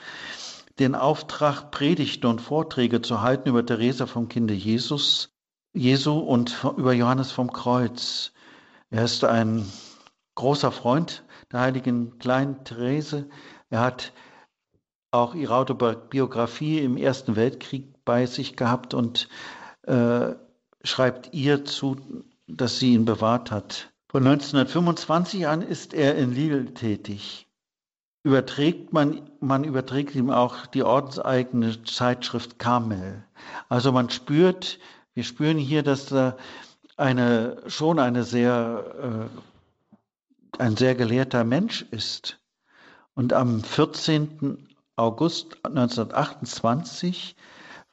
den 0.80 0.96
Auftrag, 0.96 1.72
Predigten 1.72 2.28
und 2.28 2.40
Vorträge 2.40 3.02
zu 3.02 3.22
halten 3.22 3.50
über 3.50 3.66
Theresa 3.66 4.06
vom 4.06 4.30
Kinde 4.30 4.54
Jesus, 4.54 5.30
Jesu 5.74 6.18
und 6.18 6.64
über 6.78 6.94
Johannes 6.94 7.34
vom 7.34 7.52
Kreuz. 7.52 8.32
Er 8.90 9.04
ist 9.04 9.26
ein 9.26 9.70
großer 10.36 10.72
Freund 10.72 11.25
der 11.52 11.62
heiligen 11.62 12.18
kleinen 12.20 12.64
Therese. 12.64 13.28
Er 13.70 13.82
hat 13.82 14.14
auch 15.12 15.36
ihre 15.36 15.56
Autobiografie 15.56 16.80
im 16.80 16.98
Ersten 16.98 17.36
Weltkrieg 17.36 18.04
bei 18.04 18.26
sich 18.26 18.56
gehabt 18.56 18.94
und 18.94 19.30
äh, 19.84 20.34
schreibt 20.84 21.34
ihr 21.34 21.66
zu, 21.66 21.98
dass 22.48 22.80
sie 22.80 22.94
ihn 22.94 23.06
bewahrt 23.06 23.52
hat. 23.52 23.92
Von 24.08 24.24
1925 24.26 25.48
an 25.48 25.62
ist 25.62 25.94
er 25.94 26.16
in 26.16 26.34
Lille 26.34 26.74
tätig. 26.74 27.48
Überträgt 28.24 28.92
man, 28.92 29.30
man 29.40 29.64
überträgt 29.64 30.16
ihm 30.16 30.30
auch 30.30 30.66
die 30.66 30.84
ordenseigene 30.84 31.84
Zeitschrift 31.84 32.58
Carmel. 32.58 33.24
Also 33.70 33.92
man 33.92 34.10
spürt, 34.10 34.80
wir 35.14 35.24
spüren 35.24 35.58
hier, 35.58 35.84
dass 35.84 36.08
da 36.08 36.38
eine, 36.98 37.58
schon 37.68 38.00
eine 38.00 38.24
sehr, 38.24 39.30
äh, 39.32 39.40
ein 40.60 40.78
sehr 40.78 40.96
gelehrter 40.96 41.44
Mensch 41.44 41.86
ist. 41.92 42.40
Und 43.14 43.34
am 43.34 43.64
14. 43.64 44.68
August 44.96 45.58
1928 45.66 47.36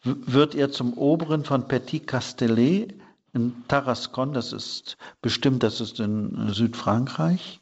wird 0.03 0.55
er 0.55 0.71
zum 0.71 0.95
Oberen 0.95 1.45
von 1.45 1.69
Petit 1.69 2.07
Castellet 2.07 2.95
in 3.33 3.65
Tarascon, 3.69 4.33
das 4.33 4.53
ist 4.53 4.97
bestimmt, 5.23 5.63
das 5.63 5.81
ist 5.81 6.01
in 6.01 6.53
Südfrankreich. 6.53 7.61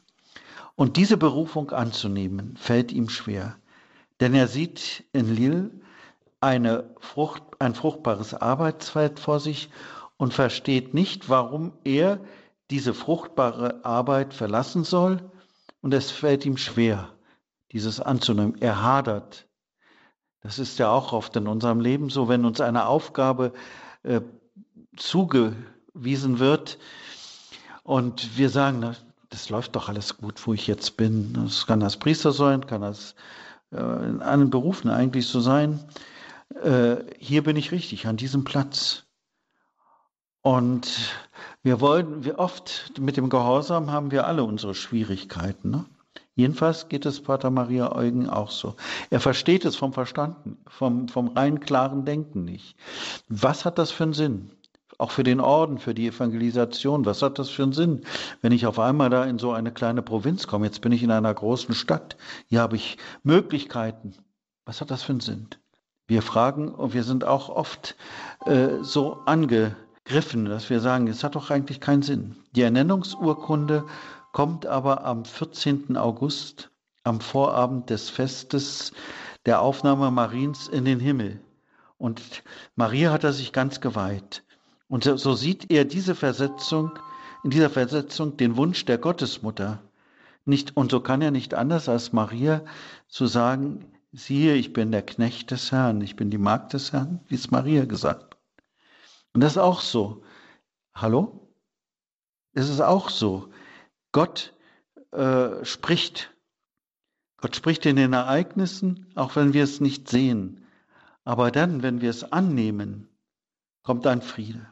Und 0.75 0.97
diese 0.97 1.17
Berufung 1.17 1.71
anzunehmen, 1.71 2.57
fällt 2.57 2.91
ihm 2.91 3.09
schwer. 3.09 3.57
Denn 4.19 4.33
er 4.33 4.47
sieht 4.47 5.05
in 5.13 5.33
Lille 5.33 5.71
eine 6.41 6.89
Frucht, 6.99 7.43
ein 7.59 7.75
fruchtbares 7.75 8.33
Arbeitsfeld 8.33 9.19
vor 9.19 9.39
sich 9.39 9.69
und 10.17 10.33
versteht 10.33 10.93
nicht, 10.93 11.29
warum 11.29 11.73
er 11.83 12.19
diese 12.71 12.93
fruchtbare 12.93 13.85
Arbeit 13.85 14.33
verlassen 14.33 14.83
soll. 14.83 15.31
Und 15.81 15.93
es 15.93 16.11
fällt 16.11 16.45
ihm 16.45 16.57
schwer, 16.57 17.09
dieses 17.71 17.99
anzunehmen. 17.99 18.59
Er 18.59 18.81
hadert 18.81 19.47
das 20.41 20.57
ist 20.57 20.79
ja 20.79 20.89
auch 20.89 21.13
oft 21.13 21.35
in 21.35 21.47
unserem 21.47 21.79
Leben 21.79 22.09
so, 22.09 22.27
wenn 22.27 22.45
uns 22.45 22.61
eine 22.61 22.87
Aufgabe 22.87 23.53
äh, 24.03 24.21
zugewiesen 24.97 26.39
wird 26.39 26.79
und 27.83 28.37
wir 28.37 28.49
sagen, 28.49 28.79
na, 28.81 28.95
das 29.29 29.49
läuft 29.49 29.75
doch 29.75 29.87
alles 29.87 30.17
gut, 30.17 30.45
wo 30.45 30.53
ich 30.53 30.67
jetzt 30.67 30.97
bin. 30.97 31.33
Das 31.33 31.67
kann 31.67 31.83
als 31.83 31.97
Priester 31.97 32.31
sein, 32.31 32.65
kann 32.65 32.83
als 32.83 33.15
äh, 33.71 33.77
in 33.77 34.21
allen 34.21 34.49
Berufen 34.49 34.89
eigentlich 34.89 35.27
so 35.27 35.39
sein. 35.39 35.79
Äh, 36.61 36.97
hier 37.19 37.43
bin 37.43 37.55
ich 37.55 37.71
richtig, 37.71 38.07
an 38.07 38.17
diesem 38.17 38.43
Platz. 38.43 39.03
Und 40.41 41.15
wir 41.61 41.79
wollen, 41.81 42.23
wir 42.23 42.39
oft 42.39 42.93
mit 42.99 43.17
dem 43.17 43.29
Gehorsam 43.29 43.91
haben 43.91 44.11
wir 44.11 44.25
alle 44.25 44.43
unsere 44.43 44.73
Schwierigkeiten. 44.73 45.69
Ne? 45.69 45.85
Jedenfalls 46.33 46.89
geht 46.89 47.05
es 47.05 47.21
Pater 47.21 47.51
Maria 47.51 47.95
Eugen 47.95 48.29
auch 48.29 48.49
so. 48.49 48.75
Er 49.11 49.19
versteht 49.19 49.65
es 49.65 49.75
vom 49.75 49.93
Verstanden, 49.93 50.57
vom, 50.67 51.07
vom 51.07 51.29
rein 51.29 51.59
klaren 51.59 52.05
Denken 52.05 52.45
nicht. 52.45 52.75
Was 53.27 53.65
hat 53.65 53.77
das 53.77 53.91
für 53.91 54.03
einen 54.03 54.13
Sinn? 54.13 54.51
Auch 54.97 55.11
für 55.11 55.23
den 55.23 55.39
Orden, 55.39 55.77
für 55.77 55.93
die 55.93 56.07
Evangelisation. 56.07 57.05
Was 57.05 57.21
hat 57.21 57.37
das 57.37 57.49
für 57.49 57.63
einen 57.63 57.73
Sinn, 57.73 58.01
wenn 58.41 58.51
ich 58.51 58.65
auf 58.65 58.79
einmal 58.79 59.09
da 59.09 59.25
in 59.25 59.39
so 59.39 59.51
eine 59.51 59.71
kleine 59.71 60.01
Provinz 60.01 60.47
komme? 60.47 60.65
Jetzt 60.65 60.81
bin 60.81 60.91
ich 60.91 61.03
in 61.03 61.11
einer 61.11 61.33
großen 61.33 61.75
Stadt. 61.75 62.17
Hier 62.47 62.61
habe 62.61 62.75
ich 62.75 62.97
Möglichkeiten. 63.23 64.15
Was 64.65 64.81
hat 64.81 64.89
das 64.89 65.03
für 65.03 65.13
einen 65.13 65.21
Sinn? 65.21 65.47
Wir 66.07 66.21
fragen 66.21 66.69
und 66.69 66.93
wir 66.93 67.03
sind 67.03 67.25
auch 67.25 67.49
oft 67.49 67.95
äh, 68.45 68.81
so 68.81 69.21
angegriffen, 70.05 70.45
dass 70.45 70.69
wir 70.69 70.79
sagen, 70.79 71.07
es 71.07 71.23
hat 71.23 71.35
doch 71.35 71.49
eigentlich 71.51 71.79
keinen 71.79 72.01
Sinn. 72.01 72.35
Die 72.55 72.61
Ernennungsurkunde 72.61 73.85
kommt 74.33 74.65
aber 74.65 75.05
am 75.05 75.25
14. 75.25 75.97
August, 75.97 76.71
am 77.03 77.21
Vorabend 77.21 77.89
des 77.89 78.09
Festes 78.09 78.91
der 79.45 79.61
Aufnahme 79.61 80.11
Mariens 80.11 80.67
in 80.67 80.85
den 80.85 80.99
Himmel. 80.99 81.39
Und 81.97 82.21
Maria 82.75 83.11
hat 83.11 83.23
er 83.23 83.33
sich 83.33 83.53
ganz 83.53 83.79
geweiht. 83.79 84.43
Und 84.87 85.03
so 85.03 85.33
sieht 85.33 85.71
er 85.71 85.85
diese 85.85 86.15
Versetzung, 86.15 86.91
in 87.43 87.51
dieser 87.51 87.69
Versetzung 87.69 88.37
den 88.37 88.57
Wunsch 88.57 88.85
der 88.85 88.97
Gottesmutter. 88.97 89.79
Nicht, 90.45 90.75
und 90.75 90.91
so 90.91 90.99
kann 90.99 91.21
er 91.21 91.31
nicht 91.31 91.53
anders 91.53 91.87
als 91.87 92.11
Maria 92.11 92.61
zu 93.07 93.27
sagen, 93.27 93.85
siehe, 94.11 94.55
ich 94.55 94.73
bin 94.73 94.91
der 94.91 95.03
Knecht 95.03 95.51
des 95.51 95.71
Herrn, 95.71 96.01
ich 96.01 96.15
bin 96.15 96.29
die 96.31 96.37
Magd 96.37 96.73
des 96.73 96.91
Herrn, 96.91 97.19
wie 97.27 97.35
es 97.35 97.51
Maria 97.51 97.85
gesagt. 97.85 98.30
Und 99.33 99.41
das 99.41 99.53
ist 99.53 99.57
auch 99.57 99.81
so. 99.81 100.23
Hallo? 100.93 101.53
Es 102.53 102.69
ist 102.69 102.81
auch 102.81 103.09
so. 103.09 103.49
Gott 104.11 104.53
äh, 105.11 105.63
spricht. 105.63 106.33
Gott 107.37 107.55
spricht 107.55 107.85
in 107.85 107.95
den 107.95 108.13
Ereignissen, 108.13 109.11
auch 109.15 109.35
wenn 109.35 109.53
wir 109.53 109.63
es 109.63 109.79
nicht 109.79 110.09
sehen. 110.09 110.65
Aber 111.23 111.51
dann, 111.51 111.81
wenn 111.81 112.01
wir 112.01 112.09
es 112.09 112.31
annehmen, 112.31 113.09
kommt 113.83 114.05
ein 114.05 114.21
Friede. 114.21 114.67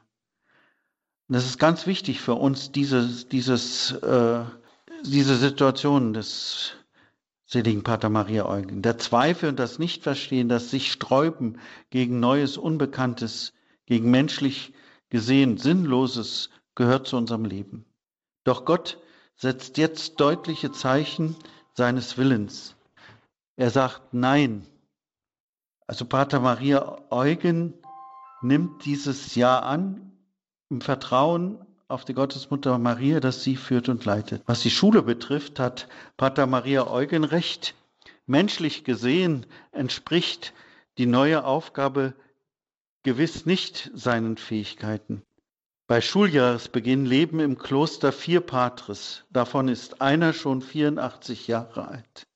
Und 1.28 1.36
das 1.36 1.45
ist 1.45 1.60
ganz 1.60 1.88
wichtig 1.88 2.22
für 2.22 2.36
uns, 2.36 2.72
dieses, 2.72 3.28
dieses, 3.28 3.91
äh, 3.91 4.43
diese 5.04 5.38
Situation 5.38 6.13
des 6.13 6.74
seligen 7.45 7.84
Pater 7.84 8.10
Maria 8.10 8.45
Eugen. 8.45 8.82
Der 8.82 8.98
Zweifel 8.98 9.50
und 9.50 9.60
das 9.60 9.80
Nichtverstehen, 9.80 10.50
das 10.50 10.69
sich 10.69 10.91
sträuben 10.91 11.60
gegen 11.89 12.19
Neues, 12.19 12.58
Unbekanntes, 12.58 13.54
gegen 13.89 14.12
menschlich 14.12 14.71
gesehen 15.10 15.58
Sinnloses 15.58 16.52
gehört 16.75 17.08
zu 17.08 17.17
unserem 17.17 17.43
Leben. 17.43 17.86
Doch 18.45 18.63
Gott 18.63 18.99
setzt 19.36 19.78
jetzt 19.78 20.19
deutliche 20.19 20.71
Zeichen 20.71 21.36
seines 21.73 22.17
Willens. 22.17 22.75
Er 23.58 23.71
sagt 23.71 24.13
Nein. 24.13 24.65
Also 25.88 26.06
Pater 26.06 26.39
Maria 26.39 26.99
Eugen 27.10 27.73
nimmt 28.41 28.86
dieses 28.86 29.36
Ja 29.36 29.60
an 29.60 30.12
im 30.69 30.82
Vertrauen 30.82 31.65
auf 31.88 32.06
die 32.06 32.13
Gottesmutter 32.13 32.78
Maria, 32.78 33.19
dass 33.19 33.43
sie 33.43 33.56
führt 33.56 33.89
und 33.89 34.06
leitet. 34.06 34.43
Was 34.45 34.62
die 34.62 34.69
Schule 34.69 35.02
betrifft, 35.02 35.60
hat 35.60 35.88
Pater 36.15 36.45
Maria 36.45 36.86
Eugen 36.86 37.23
recht. 37.23 37.73
Menschlich 38.28 38.84
gesehen 38.84 39.47
entspricht 39.71 40.54
die 40.99 41.08
neue 41.08 41.43
Aufgabe 41.43 42.13
gewiss 43.03 43.45
nicht 43.45 43.91
seinen 43.93 44.38
Fähigkeiten. 44.38 45.23
Bei 45.88 46.01
Schuljahresbeginn 46.01 47.05
leben 47.05 47.39
im 47.39 47.57
Kloster 47.57 48.12
vier 48.12 48.41
Patres. 48.41 49.25
Davon 49.31 49.67
ist 49.67 50.01
einer 50.01 50.33
schon 50.33 50.62
84 50.62 51.47
Jahre 51.47 51.88
alt. 51.88 52.27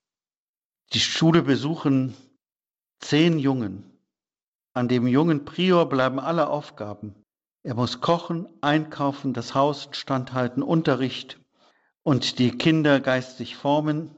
Die 0.92 1.00
Schule 1.00 1.42
besuchen 1.42 2.14
zehn 2.98 3.38
Jungen. 3.38 3.84
An 4.72 4.88
dem 4.88 5.06
jungen 5.06 5.44
Prior 5.44 5.88
bleiben 5.88 6.18
alle 6.18 6.48
Aufgaben. 6.48 7.14
Er 7.62 7.74
muss 7.74 8.00
kochen, 8.00 8.46
einkaufen, 8.60 9.32
das 9.32 9.54
Haus 9.54 9.86
instand 9.86 10.32
halten, 10.32 10.62
Unterricht 10.62 11.38
und 12.02 12.38
die 12.38 12.50
Kinder 12.50 13.00
geistig 13.00 13.56
formen. 13.56 14.10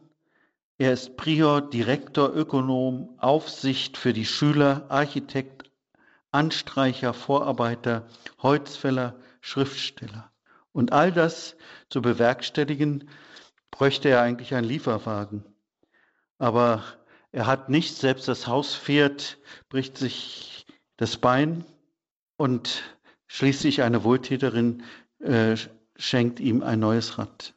Er 0.78 0.92
ist 0.92 1.16
Prior, 1.16 1.61
Direktor, 1.61 2.35
Ökonom, 2.35 3.18
Aufsicht 3.18 3.96
für 3.96 4.12
die 4.12 4.26
Schüler, 4.26 4.87
Architekt, 4.88 5.56
Anstreicher, 6.37 7.14
Vorarbeiter, 7.14 8.07
Holzfäller, 8.42 9.18
Schriftsteller. 9.40 10.31
Und 10.70 10.92
all 10.92 11.11
das 11.11 11.57
zu 11.88 12.03
bewerkstelligen, 12.03 13.09
bräuchte 13.70 14.11
er 14.11 14.20
eigentlich 14.20 14.55
einen 14.55 14.68
Lieferwagen. 14.68 15.44
Aber 16.38 16.85
er 17.33 17.46
hat 17.46 17.70
nicht, 17.70 17.96
selbst 17.96 18.29
das 18.29 18.46
Haus 18.46 18.75
fährt, 18.75 19.38
bricht 19.70 19.96
sich 19.96 20.66
das 20.99 21.16
Bein 21.16 21.64
und 22.37 22.83
schließlich 23.27 23.83
eine 23.83 24.05
Wohltäterin 24.05 24.83
äh, 25.20 25.57
schenkt 25.96 26.38
ihm 26.38 26.62
ein 26.62 26.81
neues 26.81 27.16
Rad. 27.16 27.55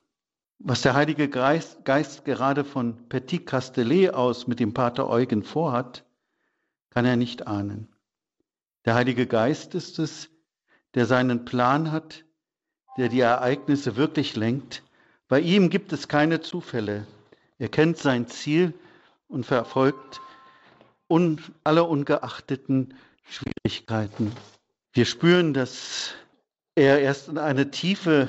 Was 0.57 0.83
der 0.83 0.93
Heilige 0.93 1.27
Geist, 1.27 1.83
Geist 1.83 2.23
gerade 2.23 2.63
von 2.63 3.09
Petit 3.09 3.45
Castellet 3.45 4.13
aus 4.13 4.47
mit 4.47 4.61
dem 4.61 4.73
Pater 4.73 5.09
Eugen 5.09 5.43
vorhat, 5.43 6.05
kann 6.91 7.05
er 7.05 7.17
nicht 7.17 7.45
ahnen. 7.45 7.93
Der 8.89 8.95
Heilige 8.95 9.27
Geist 9.27 9.75
ist 9.75 9.99
es, 9.99 10.31
der 10.95 11.05
seinen 11.05 11.45
Plan 11.45 11.91
hat, 11.91 12.25
der 12.97 13.07
die 13.07 13.19
Ereignisse 13.19 13.97
wirklich 13.97 14.35
lenkt. 14.35 14.81
Bei 15.27 15.39
ihm 15.39 15.69
gibt 15.69 15.93
es 15.93 16.07
keine 16.07 16.41
Zufälle. 16.41 17.05
Er 17.59 17.69
kennt 17.69 17.99
sein 17.99 18.25
Ziel 18.25 18.73
und 19.27 19.45
verfolgt 19.45 20.21
un, 21.07 21.39
alle 21.63 21.83
ungeachteten 21.83 22.95
Schwierigkeiten. 23.25 24.31
Wir 24.93 25.05
spüren, 25.05 25.53
dass 25.53 26.15
er 26.73 26.99
erst 26.99 27.27
in 27.27 27.37
eine 27.37 27.69
tiefe, 27.69 28.27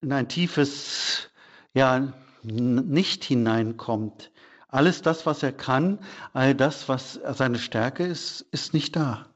in 0.00 0.12
ein 0.12 0.28
tiefes, 0.28 1.30
ja, 1.74 2.12
nicht 2.44 3.24
hineinkommt. 3.24 4.30
Alles 4.68 5.02
das, 5.02 5.26
was 5.26 5.42
er 5.42 5.50
kann, 5.50 5.98
all 6.32 6.54
das, 6.54 6.88
was 6.88 7.14
seine 7.32 7.58
Stärke 7.58 8.06
ist, 8.06 8.42
ist 8.52 8.72
nicht 8.72 8.94
da. 8.94 9.27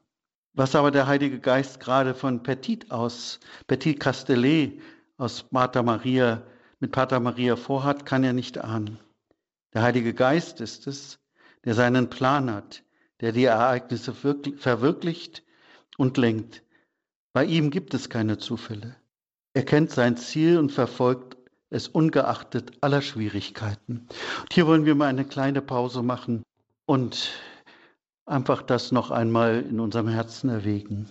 Was 0.55 0.75
aber 0.75 0.91
der 0.91 1.07
Heilige 1.07 1.41
Geist 1.41 1.81
gerade 1.81 2.15
von 2.15 2.43
Petit 2.43 2.91
aus, 2.91 3.41
Petit 3.67 3.99
Castellet 3.99 4.81
aus 5.17 5.45
Pater 5.45 5.83
Maria, 5.83 6.43
mit 6.79 6.93
Pater 6.93 7.21
Maria 7.21 7.57
vorhat, 7.57 8.05
kann 8.05 8.23
er 8.23 8.35
nicht 8.35 8.59
ahnen. 8.59 8.99
Der 9.73 9.83
Heilige 9.83 10.13
Geist 10.13 10.61
ist 10.61 10.87
es, 10.87 11.19
der 11.65 11.75
seinen 11.75 12.11
Plan 12.11 12.53
hat, 12.53 12.83
der 13.21 13.33
die 13.33 13.45
Ereignisse 13.45 14.13
verwirklicht 14.13 15.43
und 15.97 16.19
lenkt. 16.19 16.63
Bei 17.33 17.45
ihm 17.47 17.71
gibt 17.71 17.95
es 17.95 18.11
keine 18.11 18.37
Zufälle. 18.37 18.97
Er 19.55 19.65
kennt 19.65 19.91
sein 19.91 20.19
Ziel 20.19 20.59
und 20.59 20.73
verfolgt 20.73 21.39
es 21.71 21.89
ungeachtet 21.89 22.73
aller 22.83 23.01
Schwierigkeiten. 23.01 24.07
Und 24.43 24.53
hier 24.53 24.67
wollen 24.67 24.85
wir 24.85 24.95
mal 24.95 25.07
eine 25.07 25.25
kleine 25.25 25.63
Pause 25.63 26.03
machen 26.03 26.43
und 26.85 27.33
einfach 28.27 28.63
das 28.63 28.93
noch 28.93 29.11
einmal 29.11 29.61
in 29.61 29.81
unserem 29.81 30.09
Herzen 30.09 30.49
erwägen. 30.49 31.09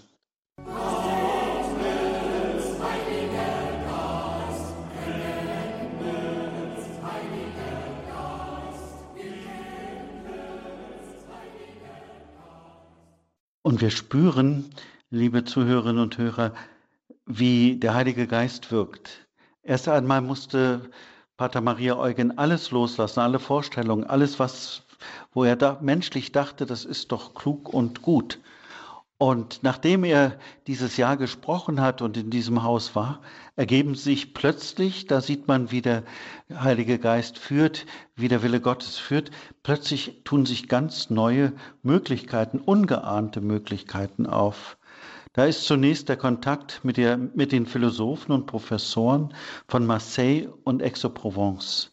Und 13.64 13.80
wir 13.80 13.92
spüren, 13.92 14.66
liebe 15.12 15.46
Zuhörerinnen 15.46 16.02
und 16.02 16.18
Hörer, 16.18 16.54
wie 17.26 17.78
der 17.78 17.94
Heilige 17.94 18.28
Geist 18.28 18.72
wirkt. 18.72 19.28
Erst 19.64 19.88
einmal 19.88 20.22
musste 20.22 20.90
Pater 21.38 21.62
Maria 21.62 21.96
Eugen 21.98 22.38
alles 22.38 22.72
loslassen, 22.72 23.20
alle 23.20 23.40
Vorstellungen, 23.40 24.04
alles, 24.04 24.40
was 24.40 24.84
wo 25.34 25.44
er 25.44 25.56
da 25.56 25.80
menschlich 25.82 26.32
dachte, 26.32 26.66
das 26.66 26.86
ist 26.86 27.12
doch 27.12 27.34
klug 27.34 27.74
und 27.74 28.02
gut. 28.02 28.40
Und 29.22 29.60
nachdem 29.62 30.04
er 30.04 30.40
dieses 30.66 30.98
Jahr 30.98 31.16
gesprochen 31.16 31.80
hat 31.80 32.02
und 32.02 32.18
in 32.18 32.32
diesem 32.32 32.64
Haus 32.64 32.96
war, 32.96 33.22
ergeben 33.56 33.94
sich 33.94 34.34
plötzlich, 34.34 35.06
da 35.06 35.22
sieht 35.22 35.48
man, 35.48 35.70
wie 35.70 35.84
der 35.84 36.02
Heilige 36.52 36.98
Geist 36.98 37.38
führt, 37.38 37.86
wie 38.16 38.30
der 38.30 38.42
Wille 38.42 38.62
Gottes 38.62 38.98
führt, 38.98 39.30
plötzlich 39.62 40.22
tun 40.24 40.48
sich 40.48 40.68
ganz 40.68 41.12
neue 41.12 41.54
Möglichkeiten, 41.84 42.58
ungeahnte 42.58 43.42
Möglichkeiten 43.42 44.26
auf. 44.26 44.80
Da 45.34 45.46
ist 45.46 45.66
zunächst 45.66 46.10
der 46.10 46.18
Kontakt 46.18 46.84
mit, 46.84 46.98
der, 46.98 47.16
mit 47.16 47.52
den 47.52 47.68
Philosophen 47.68 48.32
und 48.32 48.48
Professoren 48.48 49.36
von 49.68 49.86
Marseille 49.86 50.50
und 50.64 50.82
Aix-en-Provence. 50.82 51.92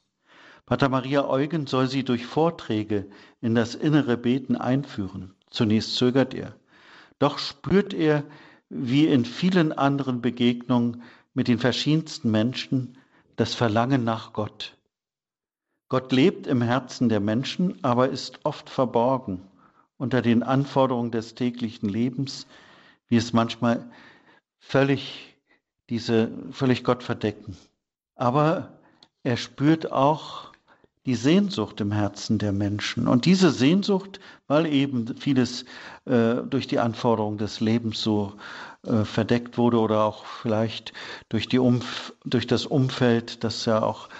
Pater 0.68 0.90
Maria 0.90 1.26
Eugen 1.26 1.66
soll 1.66 1.88
sie 1.88 2.04
durch 2.04 2.26
Vorträge 2.26 3.06
in 3.40 3.54
das 3.54 3.74
innere 3.74 4.18
Beten 4.18 4.54
einführen. 4.54 5.34
Zunächst 5.48 5.96
zögert 5.96 6.34
er. 6.34 6.54
Doch 7.18 7.38
spürt 7.38 7.94
er, 7.94 8.22
wie 8.68 9.06
in 9.06 9.24
vielen 9.24 9.72
anderen 9.72 10.20
Begegnungen 10.20 11.04
mit 11.32 11.48
den 11.48 11.58
verschiedensten 11.58 12.30
Menschen, 12.30 12.98
das 13.36 13.54
Verlangen 13.54 14.04
nach 14.04 14.34
Gott. 14.34 14.76
Gott 15.88 16.12
lebt 16.12 16.46
im 16.46 16.60
Herzen 16.60 17.08
der 17.08 17.20
Menschen, 17.20 17.82
aber 17.82 18.10
ist 18.10 18.40
oft 18.44 18.68
verborgen 18.68 19.40
unter 19.96 20.20
den 20.20 20.42
Anforderungen 20.42 21.10
des 21.10 21.34
täglichen 21.34 21.88
Lebens, 21.88 22.46
wie 23.06 23.16
es 23.16 23.32
manchmal 23.32 23.90
völlig 24.58 25.34
diese 25.88 26.30
völlig 26.52 26.84
Gott 26.84 27.02
verdecken. 27.02 27.56
Aber 28.16 28.78
er 29.22 29.38
spürt 29.38 29.90
auch 29.90 30.52
die 31.08 31.14
Sehnsucht 31.14 31.80
im 31.80 31.90
Herzen 31.90 32.36
der 32.36 32.52
Menschen. 32.52 33.08
Und 33.08 33.24
diese 33.24 33.50
Sehnsucht, 33.50 34.20
weil 34.46 34.66
eben 34.66 35.16
vieles 35.16 35.64
äh, 36.04 36.34
durch 36.44 36.66
die 36.66 36.80
Anforderungen 36.80 37.38
des 37.38 37.60
Lebens 37.60 38.02
so 38.02 38.34
äh, 38.86 39.06
verdeckt 39.06 39.56
wurde 39.56 39.78
oder 39.78 40.04
auch 40.04 40.26
vielleicht 40.26 40.92
durch, 41.30 41.48
die 41.48 41.60
Umf 41.60 42.12
durch 42.26 42.46
das 42.46 42.66
Umfeld, 42.66 43.42
das 43.42 43.64
ja 43.64 43.82
auch 43.82 44.10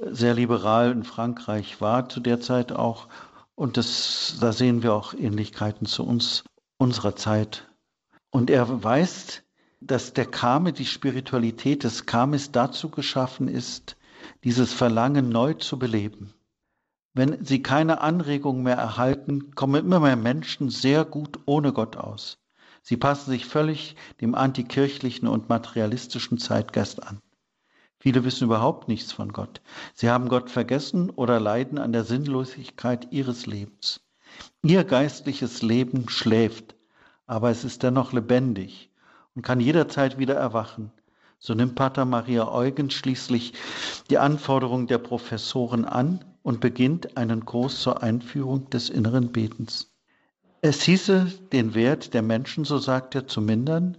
sehr 0.00 0.32
liberal 0.32 0.90
in 0.90 1.04
Frankreich 1.04 1.82
war 1.82 2.08
zu 2.08 2.18
der 2.18 2.40
Zeit 2.40 2.72
auch. 2.72 3.08
Und 3.54 3.76
das, 3.76 4.38
da 4.40 4.54
sehen 4.54 4.82
wir 4.82 4.94
auch 4.94 5.12
Ähnlichkeiten 5.12 5.84
zu 5.86 6.02
uns, 6.02 6.44
unserer 6.78 7.14
Zeit. 7.14 7.68
Und 8.30 8.48
er 8.48 8.82
weiß, 8.82 9.42
dass 9.82 10.14
der 10.14 10.24
Kame, 10.24 10.72
die 10.72 10.86
Spiritualität 10.86 11.84
des 11.84 12.06
Kames 12.06 12.52
dazu 12.52 12.88
geschaffen 12.88 13.48
ist, 13.48 13.98
dieses 14.44 14.72
Verlangen 14.72 15.28
neu 15.28 15.52
zu 15.52 15.78
beleben. 15.78 16.32
Wenn 17.18 17.44
sie 17.44 17.64
keine 17.64 18.00
Anregung 18.00 18.62
mehr 18.62 18.76
erhalten, 18.76 19.52
kommen 19.56 19.84
immer 19.84 19.98
mehr 19.98 20.14
Menschen 20.14 20.70
sehr 20.70 21.04
gut 21.04 21.40
ohne 21.46 21.72
Gott 21.72 21.96
aus. 21.96 22.38
Sie 22.80 22.96
passen 22.96 23.32
sich 23.32 23.44
völlig 23.44 23.96
dem 24.20 24.36
antikirchlichen 24.36 25.26
und 25.26 25.48
materialistischen 25.48 26.38
Zeitgeist 26.38 27.02
an. 27.02 27.18
Viele 27.98 28.22
wissen 28.22 28.44
überhaupt 28.44 28.86
nichts 28.86 29.10
von 29.10 29.32
Gott. 29.32 29.60
Sie 29.94 30.08
haben 30.08 30.28
Gott 30.28 30.48
vergessen 30.48 31.10
oder 31.10 31.40
leiden 31.40 31.78
an 31.78 31.92
der 31.92 32.04
Sinnlosigkeit 32.04 33.08
ihres 33.10 33.46
Lebens. 33.46 34.00
Ihr 34.62 34.84
geistliches 34.84 35.60
Leben 35.60 36.08
schläft, 36.08 36.76
aber 37.26 37.50
es 37.50 37.64
ist 37.64 37.82
dennoch 37.82 38.12
lebendig 38.12 38.92
und 39.34 39.42
kann 39.42 39.58
jederzeit 39.58 40.18
wieder 40.18 40.36
erwachen. 40.36 40.92
So 41.40 41.54
nimmt 41.54 41.74
Pater 41.74 42.04
Maria 42.04 42.46
Eugen 42.46 42.90
schließlich 42.90 43.54
die 44.08 44.18
Anforderungen 44.18 44.86
der 44.86 44.98
Professoren 44.98 45.84
an 45.84 46.24
und 46.48 46.60
beginnt 46.60 47.18
einen 47.18 47.44
Kurs 47.44 47.82
zur 47.82 48.02
Einführung 48.02 48.70
des 48.70 48.88
inneren 48.88 49.32
Betens. 49.32 49.92
Es 50.62 50.80
hieße, 50.80 51.26
den 51.52 51.74
Wert 51.74 52.14
der 52.14 52.22
Menschen, 52.22 52.64
so 52.64 52.78
sagt 52.78 53.14
er, 53.14 53.26
zu 53.26 53.42
mindern, 53.42 53.98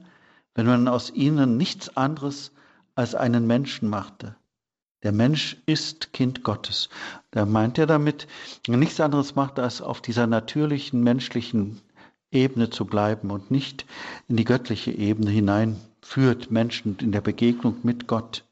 wenn 0.55 0.65
man 0.65 0.87
aus 0.87 1.11
ihnen 1.11 1.57
nichts 1.57 1.95
anderes 1.95 2.51
als 2.95 3.13
einen 3.13 3.45
Menschen 3.45 3.87
machte. 3.87 4.35
Der 5.03 5.11
Mensch 5.11 5.57
ist 5.67 6.11
Kind 6.11 6.41
Gottes. 6.41 6.89
Da 7.29 7.45
meint 7.45 7.77
er 7.77 7.85
damit, 7.85 8.25
nichts 8.67 8.99
anderes 8.99 9.35
macht, 9.35 9.59
als 9.59 9.83
auf 9.83 10.01
dieser 10.01 10.25
natürlichen 10.25 11.03
menschlichen 11.03 11.79
Ebene 12.31 12.71
zu 12.71 12.85
bleiben 12.85 13.29
und 13.29 13.51
nicht 13.51 13.85
in 14.27 14.37
die 14.37 14.43
göttliche 14.43 14.91
Ebene 14.91 15.29
hineinführt, 15.29 16.49
Menschen 16.49 16.97
in 16.99 17.11
der 17.11 17.21
Begegnung 17.21 17.75
mit 17.83 18.07
Gott. 18.07 18.43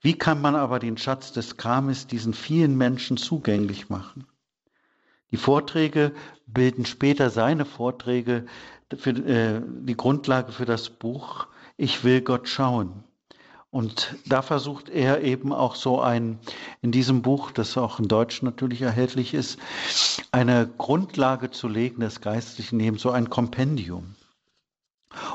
Wie 0.00 0.14
kann 0.14 0.40
man 0.40 0.54
aber 0.54 0.78
den 0.78 0.96
Schatz 0.96 1.32
des 1.32 1.56
Kames 1.56 2.06
diesen 2.06 2.34
vielen 2.34 2.76
Menschen 2.76 3.16
zugänglich 3.16 3.88
machen? 3.88 4.26
Die 5.30 5.36
Vorträge 5.36 6.12
bilden 6.46 6.86
später 6.86 7.30
seine 7.30 7.64
Vorträge 7.64 8.46
für 8.96 9.10
äh, 9.10 9.60
die 9.66 9.96
Grundlage 9.96 10.52
für 10.52 10.64
das 10.64 10.88
Buch 10.88 11.48
ich 11.78 12.04
will 12.04 12.20
Gott 12.20 12.48
schauen. 12.48 13.04
Und 13.70 14.16
da 14.26 14.42
versucht 14.42 14.88
er 14.88 15.22
eben 15.22 15.52
auch 15.52 15.74
so 15.74 16.00
ein, 16.00 16.38
in 16.82 16.90
diesem 16.90 17.22
Buch, 17.22 17.50
das 17.52 17.76
auch 17.78 18.00
in 18.00 18.08
Deutsch 18.08 18.42
natürlich 18.42 18.82
erhältlich 18.82 19.34
ist, 19.34 19.58
eine 20.32 20.68
Grundlage 20.78 21.50
zu 21.50 21.68
legen 21.68 22.00
des 22.00 22.20
geistlichen 22.20 22.78
Lebens, 22.78 23.02
so 23.02 23.10
ein 23.10 23.30
Kompendium. 23.30 24.16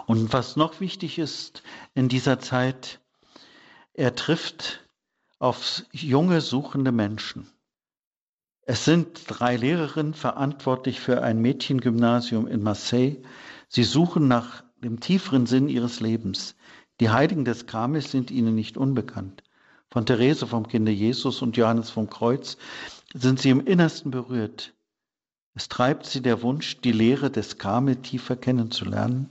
Und 0.06 0.34
was 0.34 0.56
noch 0.56 0.80
wichtig 0.80 1.18
ist 1.18 1.64
in 1.94 2.10
dieser 2.10 2.40
Zeit, 2.40 3.00
er 3.94 4.16
trifft 4.16 4.88
auf 5.40 5.84
junge 5.92 6.42
suchende 6.42 6.92
Menschen. 6.92 7.48
Es 8.66 8.86
sind 8.86 9.24
drei 9.28 9.58
Lehrerinnen 9.58 10.14
verantwortlich 10.14 11.00
für 11.00 11.22
ein 11.22 11.42
Mädchengymnasium 11.42 12.48
in 12.48 12.64
Marseille. 12.64 13.18
Sie 13.68 13.84
suchen 13.84 14.28
nach 14.28 14.64
dem 14.78 15.00
tieferen 15.00 15.46
Sinn 15.46 15.68
ihres 15.68 16.00
Lebens. 16.00 16.56
Die 17.00 17.10
Heiligen 17.10 17.46
des 17.46 17.66
Karmels 17.66 18.10
sind 18.10 18.32
ihnen 18.32 18.56
nicht 18.56 18.78
unbekannt. 18.78 19.44
Von 19.92 20.06
Therese 20.06 20.48
vom 20.48 20.68
Kinde 20.68 20.92
Jesus 20.92 21.42
und 21.42 21.58
Johannes 21.58 21.90
vom 21.90 22.10
Kreuz 22.10 22.58
sind 23.14 23.40
sie 23.40 23.50
im 23.50 23.66
Innersten 23.66 24.12
berührt. 24.12 24.74
Es 25.56 25.70
treibt 25.70 26.06
sie 26.06 26.22
der 26.22 26.42
Wunsch, 26.42 26.80
die 26.82 26.94
Lehre 26.94 27.30
des 27.30 27.58
Karmel 27.58 27.98
tiefer 27.98 28.36
kennenzulernen 28.36 29.30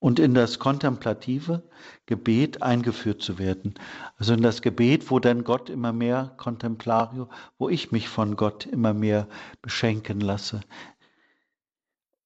und 0.00 0.18
in 0.18 0.34
das 0.34 0.58
kontemplative 0.58 1.62
Gebet 2.06 2.62
eingeführt 2.62 3.22
zu 3.22 3.38
werden. 3.38 3.74
Also 4.16 4.32
in 4.32 4.42
das 4.42 4.62
Gebet, 4.62 5.10
wo 5.10 5.20
dann 5.20 5.44
Gott 5.44 5.70
immer 5.70 5.92
mehr 5.92 6.32
Contemplario, 6.38 7.28
wo 7.58 7.68
ich 7.68 7.92
mich 7.92 8.08
von 8.08 8.34
Gott 8.34 8.66
immer 8.66 8.94
mehr 8.94 9.28
beschenken 9.62 10.20
lasse. 10.20 10.62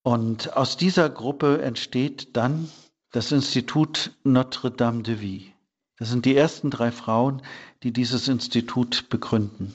Und 0.03 0.57
aus 0.57 0.77
dieser 0.77 1.11
Gruppe 1.11 1.61
entsteht 1.63 2.37
dann 2.37 2.71
das 3.11 3.33
Institut 3.33 4.13
Notre 4.23 4.71
Dame 4.71 5.03
de 5.03 5.21
Vie. 5.21 5.53
Das 5.99 6.11
sind 6.11 6.25
die 6.25 6.37
ersten 6.37 6.71
drei 6.71 6.93
Frauen, 6.93 7.43
die 7.83 7.93
dieses 7.93 8.29
Institut 8.29 9.09
begründen, 9.09 9.75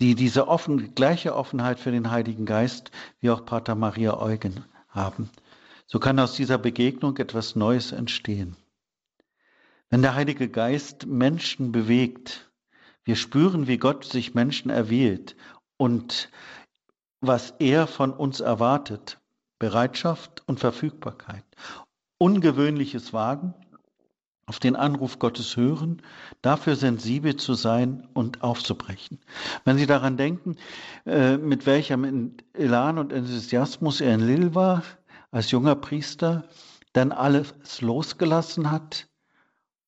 die 0.00 0.14
diese 0.14 0.48
offen, 0.48 0.94
gleiche 0.94 1.34
Offenheit 1.34 1.78
für 1.78 1.90
den 1.90 2.10
Heiligen 2.10 2.46
Geist 2.46 2.90
wie 3.20 3.30
auch 3.30 3.44
Pater 3.44 3.74
Maria 3.74 4.18
Eugen 4.18 4.64
haben. 4.88 5.30
So 5.92 6.00
kann 6.00 6.18
aus 6.18 6.32
dieser 6.32 6.56
Begegnung 6.56 7.18
etwas 7.18 7.54
Neues 7.54 7.92
entstehen. 7.92 8.56
Wenn 9.90 10.00
der 10.00 10.14
Heilige 10.14 10.48
Geist 10.48 11.04
Menschen 11.04 11.70
bewegt, 11.70 12.50
wir 13.04 13.14
spüren, 13.14 13.66
wie 13.66 13.76
Gott 13.76 14.06
sich 14.06 14.32
Menschen 14.32 14.70
erwählt 14.70 15.36
und 15.76 16.30
was 17.20 17.52
er 17.58 17.86
von 17.86 18.14
uns 18.14 18.40
erwartet, 18.40 19.20
Bereitschaft 19.58 20.42
und 20.46 20.60
Verfügbarkeit, 20.60 21.44
ungewöhnliches 22.16 23.12
Wagen, 23.12 23.52
auf 24.46 24.58
den 24.58 24.76
Anruf 24.76 25.18
Gottes 25.18 25.58
hören, 25.58 26.00
dafür 26.40 26.74
sensibel 26.74 27.36
zu 27.36 27.52
sein 27.52 28.08
und 28.14 28.42
aufzubrechen. 28.42 29.20
Wenn 29.66 29.76
Sie 29.76 29.86
daran 29.86 30.16
denken, 30.16 30.56
äh, 31.04 31.36
mit 31.36 31.66
welchem 31.66 32.34
Elan 32.54 32.98
und 32.98 33.12
Enthusiasmus 33.12 34.00
er 34.00 34.14
in 34.14 34.26
Lille 34.26 34.54
war, 34.54 34.82
als 35.32 35.50
junger 35.50 35.74
Priester 35.74 36.44
dann 36.92 37.10
alles 37.10 37.80
losgelassen 37.80 38.70
hat 38.70 39.08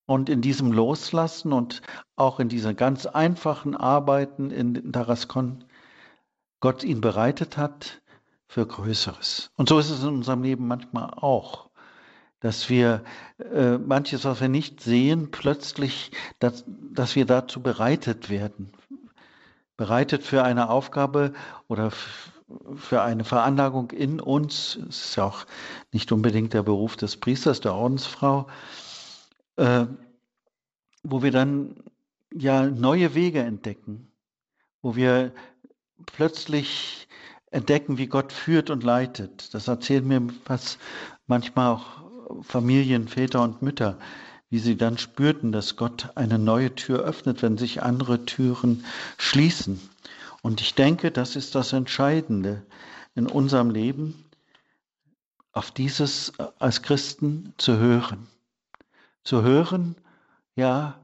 und 0.07 0.29
in 0.29 0.41
diesem 0.41 0.73
Loslassen 0.73 1.53
und 1.53 1.83
auch 2.17 2.41
in 2.41 2.49
diesen 2.49 2.77
ganz 2.77 3.07
einfachen 3.07 3.77
Arbeiten 3.77 4.51
in 4.51 4.93
Tarascon 4.93 5.65
Gott 6.61 6.83
ihn 6.83 7.01
bereitet 7.01 7.57
hat 7.57 8.01
für 8.49 8.67
Größeres. 8.67 9.51
Und 9.57 9.69
so 9.69 9.79
ist 9.79 9.91
es 9.91 10.03
in 10.03 10.09
unserem 10.09 10.43
Leben 10.43 10.67
manchmal 10.67 11.11
auch, 11.11 11.69
dass 12.41 12.69
wir 12.71 13.05
äh, 13.39 13.79
manches, 13.79 14.25
was 14.25 14.41
wir 14.41 14.49
nicht 14.49 14.81
sehen, 14.81 15.31
plötzlich, 15.31 16.11
dass, 16.39 16.65
dass 16.67 17.17
wir 17.17 17.27
dazu 17.27 17.63
bereitet 17.63 18.31
werden. 18.31 18.73
Bereitet 19.77 20.23
für 20.23 20.45
eine 20.45 20.71
Aufgabe 20.71 21.33
oder 21.69 21.91
für 22.77 23.03
eine 23.03 23.25
Veranlagung 23.25 23.91
in 23.91 24.21
uns, 24.21 24.77
es 24.89 25.07
ist 25.07 25.17
ja 25.17 25.25
auch 25.25 25.47
nicht 25.93 26.13
unbedingt 26.13 26.53
der 26.53 26.63
Beruf 26.63 26.97
des 26.97 27.17
Priesters, 27.17 27.61
der 27.61 27.75
Ordensfrau, 27.75 28.47
äh, 29.57 29.87
wo 31.03 31.23
wir 31.23 31.31
dann 31.31 31.77
ja 32.33 32.67
neue 32.67 33.15
Wege 33.15 33.41
entdecken, 33.41 34.11
wo 34.83 34.97
wir 34.97 35.33
plötzlich 36.07 37.09
entdecken, 37.51 37.99
wie 37.99 38.09
Gott 38.09 38.33
führt 38.33 38.71
und 38.71 38.83
leitet. 38.83 39.55
Das 39.55 39.69
erzählen 39.69 40.07
mir 40.07 40.29
was 40.47 40.79
manchmal 41.27 41.73
auch 41.73 42.05
Familien, 42.43 43.09
Väter 43.09 43.43
und 43.43 43.63
Mütter, 43.63 43.99
wie 44.51 44.59
sie 44.59 44.77
dann 44.77 44.99
spürten, 44.99 45.53
dass 45.53 45.77
Gott 45.77 46.11
eine 46.17 46.39
neue 46.39 46.75
Tür 46.75 47.01
öffnet, 47.01 47.43
wenn 47.43 47.57
sich 47.57 47.83
andere 47.83 48.25
Türen 48.25 48.85
schließen. 49.19 49.81
Und 50.45 50.61
ich 50.61 50.75
denke, 50.75 51.11
das 51.11 51.37
ist 51.37 51.55
das 51.55 51.73
Entscheidende 51.73 52.67
in 53.15 53.27
unserem 53.27 53.71
Leben, 53.71 54.27
auf 55.53 55.71
dieses 55.71 56.39
als 56.59 56.83
Christen 56.83 57.55
zu 57.57 57.79
hören. 57.79 58.27
Zu 59.23 59.41
hören, 59.41 59.97
ja, 60.55 61.01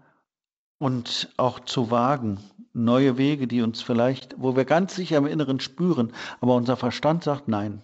und 0.77 1.33
auch 1.39 1.59
zu 1.61 1.91
wagen, 1.91 2.39
neue 2.75 3.17
Wege, 3.17 3.47
die 3.47 3.63
uns 3.63 3.81
vielleicht, 3.81 4.35
wo 4.39 4.57
wir 4.57 4.67
ganz 4.67 4.95
sicher 4.95 5.17
im 5.17 5.27
Inneren 5.27 5.59
spüren, 5.59 6.13
aber 6.43 6.55
unser 6.55 6.77
Verstand 6.77 7.25
sagt, 7.25 7.49
nein, 7.49 7.83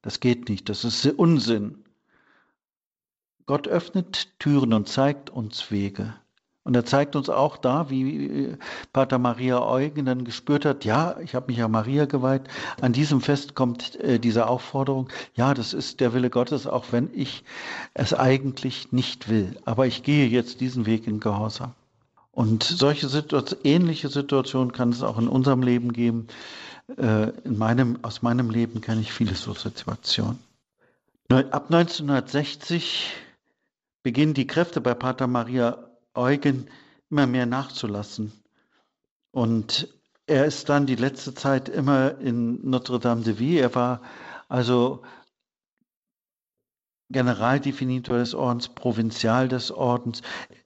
das 0.00 0.20
geht 0.20 0.48
nicht, 0.48 0.68
das 0.68 0.84
ist 0.84 1.04
Unsinn. 1.06 1.82
Gott 3.46 3.66
öffnet 3.66 4.38
Türen 4.38 4.72
und 4.72 4.88
zeigt 4.88 5.28
uns 5.28 5.72
Wege. 5.72 6.14
Und 6.64 6.74
er 6.74 6.86
zeigt 6.86 7.14
uns 7.14 7.28
auch 7.28 7.58
da, 7.58 7.90
wie 7.90 8.56
Pater 8.94 9.18
Maria 9.18 9.60
Eugen 9.62 10.06
dann 10.06 10.24
gespürt 10.24 10.64
hat, 10.64 10.86
ja, 10.86 11.16
ich 11.20 11.34
habe 11.34 11.48
mich 11.48 11.58
ja 11.58 11.68
Maria 11.68 12.06
geweiht. 12.06 12.42
An 12.80 12.94
diesem 12.94 13.20
Fest 13.20 13.54
kommt 13.54 14.00
äh, 14.00 14.18
diese 14.18 14.46
Aufforderung, 14.46 15.10
ja, 15.34 15.52
das 15.52 15.74
ist 15.74 16.00
der 16.00 16.14
Wille 16.14 16.30
Gottes, 16.30 16.66
auch 16.66 16.86
wenn 16.90 17.10
ich 17.12 17.44
es 17.92 18.14
eigentlich 18.14 18.92
nicht 18.92 19.28
will. 19.28 19.58
Aber 19.66 19.86
ich 19.86 20.02
gehe 20.02 20.26
jetzt 20.26 20.62
diesen 20.62 20.86
Weg 20.86 21.06
in 21.06 21.20
Gehorsam. 21.20 21.72
Und 22.32 22.64
solche 22.64 23.08
Situation, 23.08 23.60
ähnliche 23.62 24.08
Situationen 24.08 24.72
kann 24.72 24.88
es 24.88 25.02
auch 25.02 25.18
in 25.18 25.28
unserem 25.28 25.62
Leben 25.62 25.92
geben. 25.92 26.28
Äh, 26.96 27.28
in 27.44 27.58
meinem, 27.58 27.98
aus 28.02 28.22
meinem 28.22 28.48
Leben 28.48 28.80
kenne 28.80 29.02
ich 29.02 29.12
viele 29.12 29.34
so 29.34 29.52
Situationen. 29.52 30.38
Ab 31.28 31.66
1960 31.70 33.12
beginnen 34.02 34.34
die 34.34 34.46
Kräfte 34.46 34.80
bei 34.80 34.94
Pater 34.94 35.26
Maria 35.26 35.78
Eugen 36.14 36.68
immer 37.10 37.26
mehr 37.26 37.46
nachzulassen. 37.46 38.32
Und 39.30 39.88
er 40.26 40.46
ist 40.46 40.68
dann 40.68 40.86
die 40.86 40.96
letzte 40.96 41.34
Zeit 41.34 41.68
immer 41.68 42.18
in 42.18 42.68
Notre 42.68 42.98
Dame 42.98 43.22
de 43.22 43.38
Vie. 43.38 43.58
Er 43.58 43.74
war 43.74 44.00
also 44.48 45.02
Generaldefinitor 47.10 48.18
des 48.18 48.34
Ordens, 48.34 48.68
Provinzial 48.68 49.48
des 49.48 49.70
Ordens. 49.70 50.22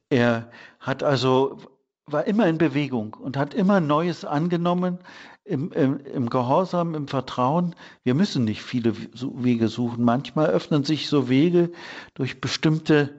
Er 0.09 0.51
hat 0.81 1.03
also 1.03 1.59
war 2.07 2.27
immer 2.27 2.47
in 2.47 2.59
Bewegung 2.59 3.15
und 3.15 3.37
hat 3.37 3.55
immer 3.55 3.81
Neues 3.81 4.25
angenommen 4.25 4.99
im, 5.45 5.73
im, 5.73 6.01
im, 6.01 6.31
Gehorsam, 6.31 6.95
im 6.95 7.09
Vertrauen. 7.09 7.75
Wir 8.03 8.15
müssen 8.15 8.45
nicht 8.45 8.63
viele 8.63 8.95
Wege 8.97 9.69
suchen. 9.69 10.05
Manchmal 10.05 10.47
öffnen 10.47 10.85
sich 10.85 11.09
so 11.09 11.29
Wege 11.29 11.71
durch 12.15 12.41
bestimmte 12.41 13.19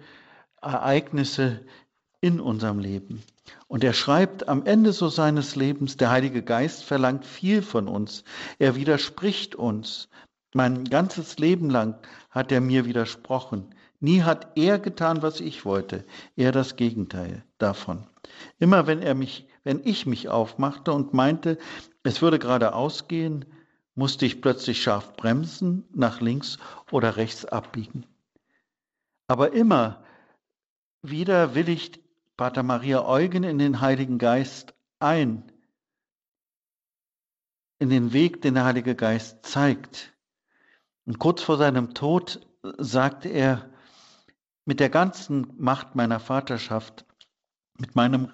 Ereignisse, 0.61 1.65
in 2.21 2.39
unserem 2.39 2.79
Leben. 2.79 3.23
Und 3.67 3.83
er 3.83 3.93
schreibt 3.93 4.47
am 4.47 4.65
Ende 4.65 4.93
so 4.93 5.09
seines 5.09 5.55
Lebens, 5.55 5.97
der 5.97 6.09
Heilige 6.09 6.43
Geist 6.43 6.83
verlangt 6.83 7.25
viel 7.25 7.61
von 7.61 7.87
uns. 7.87 8.23
Er 8.57 8.75
widerspricht 8.75 9.55
uns. 9.55 10.09
Mein 10.53 10.85
ganzes 10.85 11.37
Leben 11.37 11.69
lang 11.69 11.95
hat 12.29 12.51
er 12.51 12.61
mir 12.61 12.85
widersprochen. 12.85 13.73
Nie 13.99 14.23
hat 14.23 14.57
er 14.57 14.79
getan, 14.79 15.21
was 15.21 15.39
ich 15.39 15.65
wollte, 15.65 16.05
eher 16.35 16.51
das 16.51 16.75
Gegenteil 16.75 17.43
davon. 17.57 18.07
Immer 18.57 18.87
wenn 18.87 19.01
er 19.01 19.13
mich, 19.13 19.47
wenn 19.63 19.81
ich 19.83 20.05
mich 20.05 20.29
aufmachte 20.29 20.93
und 20.93 21.13
meinte, 21.13 21.57
es 22.03 22.21
würde 22.21 22.39
gerade 22.39 22.73
ausgehen, 22.73 23.45
musste 23.95 24.25
ich 24.25 24.41
plötzlich 24.41 24.81
scharf 24.81 25.15
bremsen, 25.17 25.83
nach 25.93 26.21
links 26.21 26.57
oder 26.91 27.17
rechts 27.17 27.45
abbiegen. 27.45 28.05
Aber 29.27 29.53
immer 29.53 30.03
wieder 31.01 31.55
willigt 31.55 31.99
Pater 32.39 32.63
Maria 32.63 33.05
Eugen 33.05 33.43
in 33.43 33.59
den 33.59 33.81
Heiligen 33.81 34.17
Geist 34.17 34.73
ein, 34.99 35.51
in 37.79 37.89
den 37.89 38.13
Weg, 38.13 38.41
den 38.41 38.53
der 38.53 38.63
Heilige 38.63 38.95
Geist 38.95 39.45
zeigt. 39.45 40.13
Und 41.05 41.19
kurz 41.19 41.41
vor 41.41 41.57
seinem 41.57 41.93
Tod 41.93 42.47
sagte 42.77 43.27
er, 43.27 43.69
mit 44.63 44.79
der 44.79 44.87
ganzen 44.87 45.51
Macht 45.57 45.95
meiner 45.95 46.21
Vaterschaft, 46.21 47.05
mit 47.77 47.97
meinem 47.97 48.29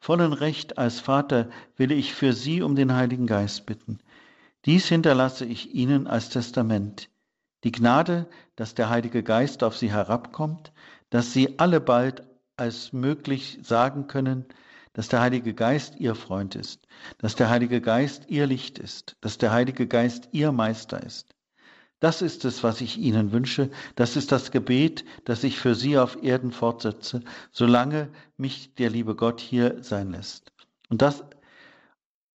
vollen 0.00 0.32
Recht 0.32 0.76
als 0.76 0.98
Vater 0.98 1.48
will 1.76 1.92
ich 1.92 2.12
für 2.12 2.32
Sie 2.32 2.60
um 2.60 2.74
den 2.74 2.92
Heiligen 2.92 3.28
Geist 3.28 3.66
bitten. 3.66 4.00
Dies 4.64 4.88
hinterlasse 4.88 5.44
ich 5.44 5.72
Ihnen 5.72 6.08
als 6.08 6.28
Testament. 6.28 7.08
Die 7.62 7.70
Gnade, 7.70 8.28
dass 8.56 8.74
der 8.74 8.90
Heilige 8.90 9.22
Geist 9.22 9.62
auf 9.62 9.76
Sie 9.76 9.92
herabkommt, 9.92 10.72
dass 11.10 11.32
sie 11.32 11.60
alle 11.60 11.80
bald 11.80 12.33
als 12.56 12.92
möglich 12.92 13.58
sagen 13.62 14.06
können, 14.06 14.46
dass 14.92 15.08
der 15.08 15.20
Heilige 15.20 15.54
Geist 15.54 15.96
ihr 15.98 16.14
Freund 16.14 16.54
ist, 16.54 16.86
dass 17.18 17.34
der 17.34 17.50
Heilige 17.50 17.80
Geist 17.80 18.24
ihr 18.28 18.46
Licht 18.46 18.78
ist, 18.78 19.16
dass 19.20 19.38
der 19.38 19.52
Heilige 19.52 19.86
Geist 19.86 20.28
ihr 20.32 20.52
Meister 20.52 21.02
ist. 21.02 21.34
Das 22.00 22.22
ist 22.22 22.44
es, 22.44 22.62
was 22.62 22.80
ich 22.80 22.98
Ihnen 22.98 23.32
wünsche. 23.32 23.70
Das 23.94 24.16
ist 24.16 24.30
das 24.30 24.50
Gebet, 24.50 25.04
das 25.24 25.42
ich 25.42 25.58
für 25.58 25.74
Sie 25.74 25.96
auf 25.96 26.22
Erden 26.22 26.52
fortsetze, 26.52 27.22
solange 27.50 28.10
mich 28.36 28.74
der 28.74 28.90
liebe 28.90 29.14
Gott 29.16 29.40
hier 29.40 29.82
sein 29.82 30.10
lässt. 30.10 30.52
Und 30.90 31.02
dass 31.02 31.24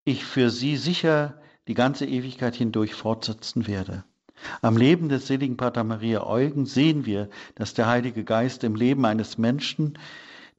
ich 0.05 0.25
für 0.25 0.49
Sie 0.49 0.75
sicher 0.75 1.39
die 1.67 1.75
ganze 1.75 2.07
Ewigkeit 2.07 2.55
hindurch 2.55 2.95
fortsetzen 2.95 3.67
werde. 3.67 4.03
Am 4.61 4.77
Leben 4.77 5.09
des 5.09 5.27
seligen 5.27 5.57
Pater 5.57 5.83
Maria 5.83 6.25
Eugen 6.25 6.65
sehen 6.65 7.05
wir, 7.05 7.29
dass 7.55 7.73
der 7.73 7.87
Heilige 7.87 8.23
Geist 8.23 8.63
im 8.63 8.75
Leben 8.75 9.05
eines 9.05 9.37
Menschen, 9.37 9.97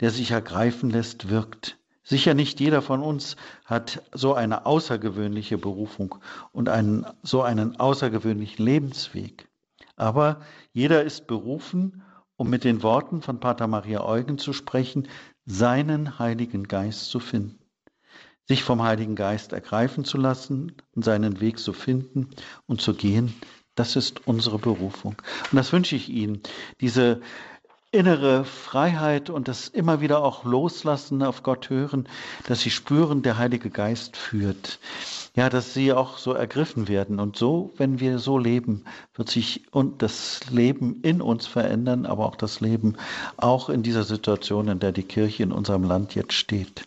der 0.01 0.11
sich 0.11 0.31
ergreifen 0.31 0.91
lässt, 0.91 1.29
wirkt. 1.31 1.79
Sicher 2.03 2.35
nicht 2.35 2.59
jeder 2.61 2.83
von 2.83 3.03
uns 3.03 3.37
hat 3.65 4.03
so 4.13 4.35
eine 4.35 4.67
außergewöhnliche 4.67 5.59
Berufung 5.59 6.17
und 6.53 6.69
einen, 6.69 7.07
so 7.23 7.43
einen 7.43 7.79
außergewöhnlichen 7.79 8.65
Lebensweg. 8.65 9.49
Aber 9.97 10.41
jeder 10.73 11.05
ist 11.05 11.27
berufen, 11.27 12.03
um 12.37 12.49
mit 12.49 12.65
den 12.65 12.83
Worten 12.83 13.21
von 13.21 13.39
Pater 13.39 13.67
Maria 13.67 14.03
Eugen 14.03 14.39
zu 14.39 14.53
sprechen, 14.55 15.09
seinen 15.45 16.19
Heiligen 16.19 16.65
Geist 16.65 17.11
zu 17.11 17.21
finden. 17.21 17.59
Sich 18.49 18.65
vom 18.65 18.83
Heiligen 18.83 19.15
Geist 19.15 19.53
ergreifen 19.53 20.05
zu 20.05 20.17
lassen 20.17 20.73
und 20.97 21.05
seinen 21.05 21.41
Weg 21.41 21.59
zu 21.59 21.73
finden 21.73 22.31
und 22.67 22.81
zu 22.81 22.95
gehen, 22.95 23.35
das 23.81 23.97
ist 23.97 24.27
unsere 24.27 24.59
Berufung. 24.59 25.17
Und 25.51 25.57
das 25.57 25.73
wünsche 25.73 25.97
ich 25.97 26.11
Ihnen, 26.11 26.43
diese 26.83 27.23
innere 27.93 28.45
Freiheit 28.45 29.31
und 29.31 29.49
das 29.49 29.69
immer 29.69 30.03
wieder 30.03 30.23
auch 30.23 30.45
loslassen, 30.45 31.23
auf 31.23 31.43
Gott 31.43 31.71
hören, 31.71 32.07
dass 32.47 32.61
sie 32.61 32.71
spüren, 32.71 33.23
der 33.23 33.39
Heilige 33.39 33.71
Geist 33.71 34.19
führt. 34.19 34.79
Ja, 35.35 35.49
dass 35.49 35.73
sie 35.73 35.95
auch 35.95 36.19
so 36.19 36.35
ergriffen 36.35 36.89
werden. 36.89 37.21
Und 37.21 37.37
so, 37.37 37.73
wenn 37.79 38.01
wir 38.01 38.19
so 38.19 38.37
leben, 38.37 38.85
wird 39.15 39.31
sich 39.31 39.63
und 39.73 40.03
das 40.03 40.41
Leben 40.51 41.01
in 41.01 41.23
uns 41.23 41.47
verändern, 41.47 42.05
aber 42.05 42.27
auch 42.27 42.37
das 42.37 42.61
Leben 42.61 42.97
auch 43.39 43.71
in 43.71 43.83
dieser 43.83 44.05
Situation, 44.05 44.69
in 44.69 44.79
der 44.79 44.93
die 44.93 45.05
Kirche 45.05 45.43
in 45.43 45.53
unserem 45.53 45.85
Land 45.85 46.15
jetzt 46.15 46.35
steht. 46.35 46.87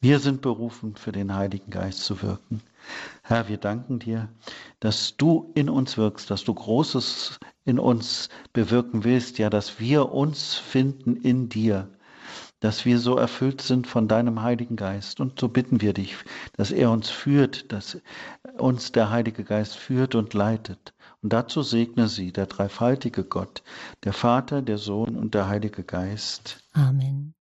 Wir 0.00 0.20
sind 0.20 0.40
berufen, 0.40 0.94
für 0.94 1.10
den 1.10 1.34
Heiligen 1.34 1.72
Geist 1.72 2.04
zu 2.04 2.22
wirken. 2.22 2.62
Herr, 3.22 3.48
wir 3.48 3.58
danken 3.58 3.98
dir, 3.98 4.28
dass 4.80 5.16
du 5.16 5.52
in 5.54 5.68
uns 5.68 5.96
wirkst, 5.96 6.30
dass 6.30 6.44
du 6.44 6.54
Großes 6.54 7.38
in 7.64 7.78
uns 7.78 8.28
bewirken 8.52 9.04
willst, 9.04 9.38
ja, 9.38 9.50
dass 9.50 9.78
wir 9.78 10.12
uns 10.12 10.54
finden 10.54 11.16
in 11.16 11.48
dir, 11.48 11.90
dass 12.60 12.84
wir 12.84 12.98
so 12.98 13.16
erfüllt 13.16 13.60
sind 13.60 13.86
von 13.86 14.08
deinem 14.08 14.42
Heiligen 14.42 14.76
Geist. 14.76 15.20
Und 15.20 15.38
so 15.38 15.48
bitten 15.48 15.80
wir 15.80 15.92
dich, 15.92 16.16
dass 16.56 16.70
er 16.70 16.90
uns 16.90 17.10
führt, 17.10 17.72
dass 17.72 18.00
uns 18.56 18.92
der 18.92 19.10
Heilige 19.10 19.44
Geist 19.44 19.76
führt 19.76 20.14
und 20.14 20.34
leitet. 20.34 20.94
Und 21.22 21.32
dazu 21.32 21.62
segne 21.62 22.08
sie, 22.08 22.32
der 22.32 22.46
dreifaltige 22.46 23.24
Gott, 23.24 23.62
der 24.04 24.12
Vater, 24.12 24.62
der 24.62 24.78
Sohn 24.78 25.16
und 25.16 25.34
der 25.34 25.48
Heilige 25.48 25.84
Geist. 25.84 26.62
Amen. 26.72 27.34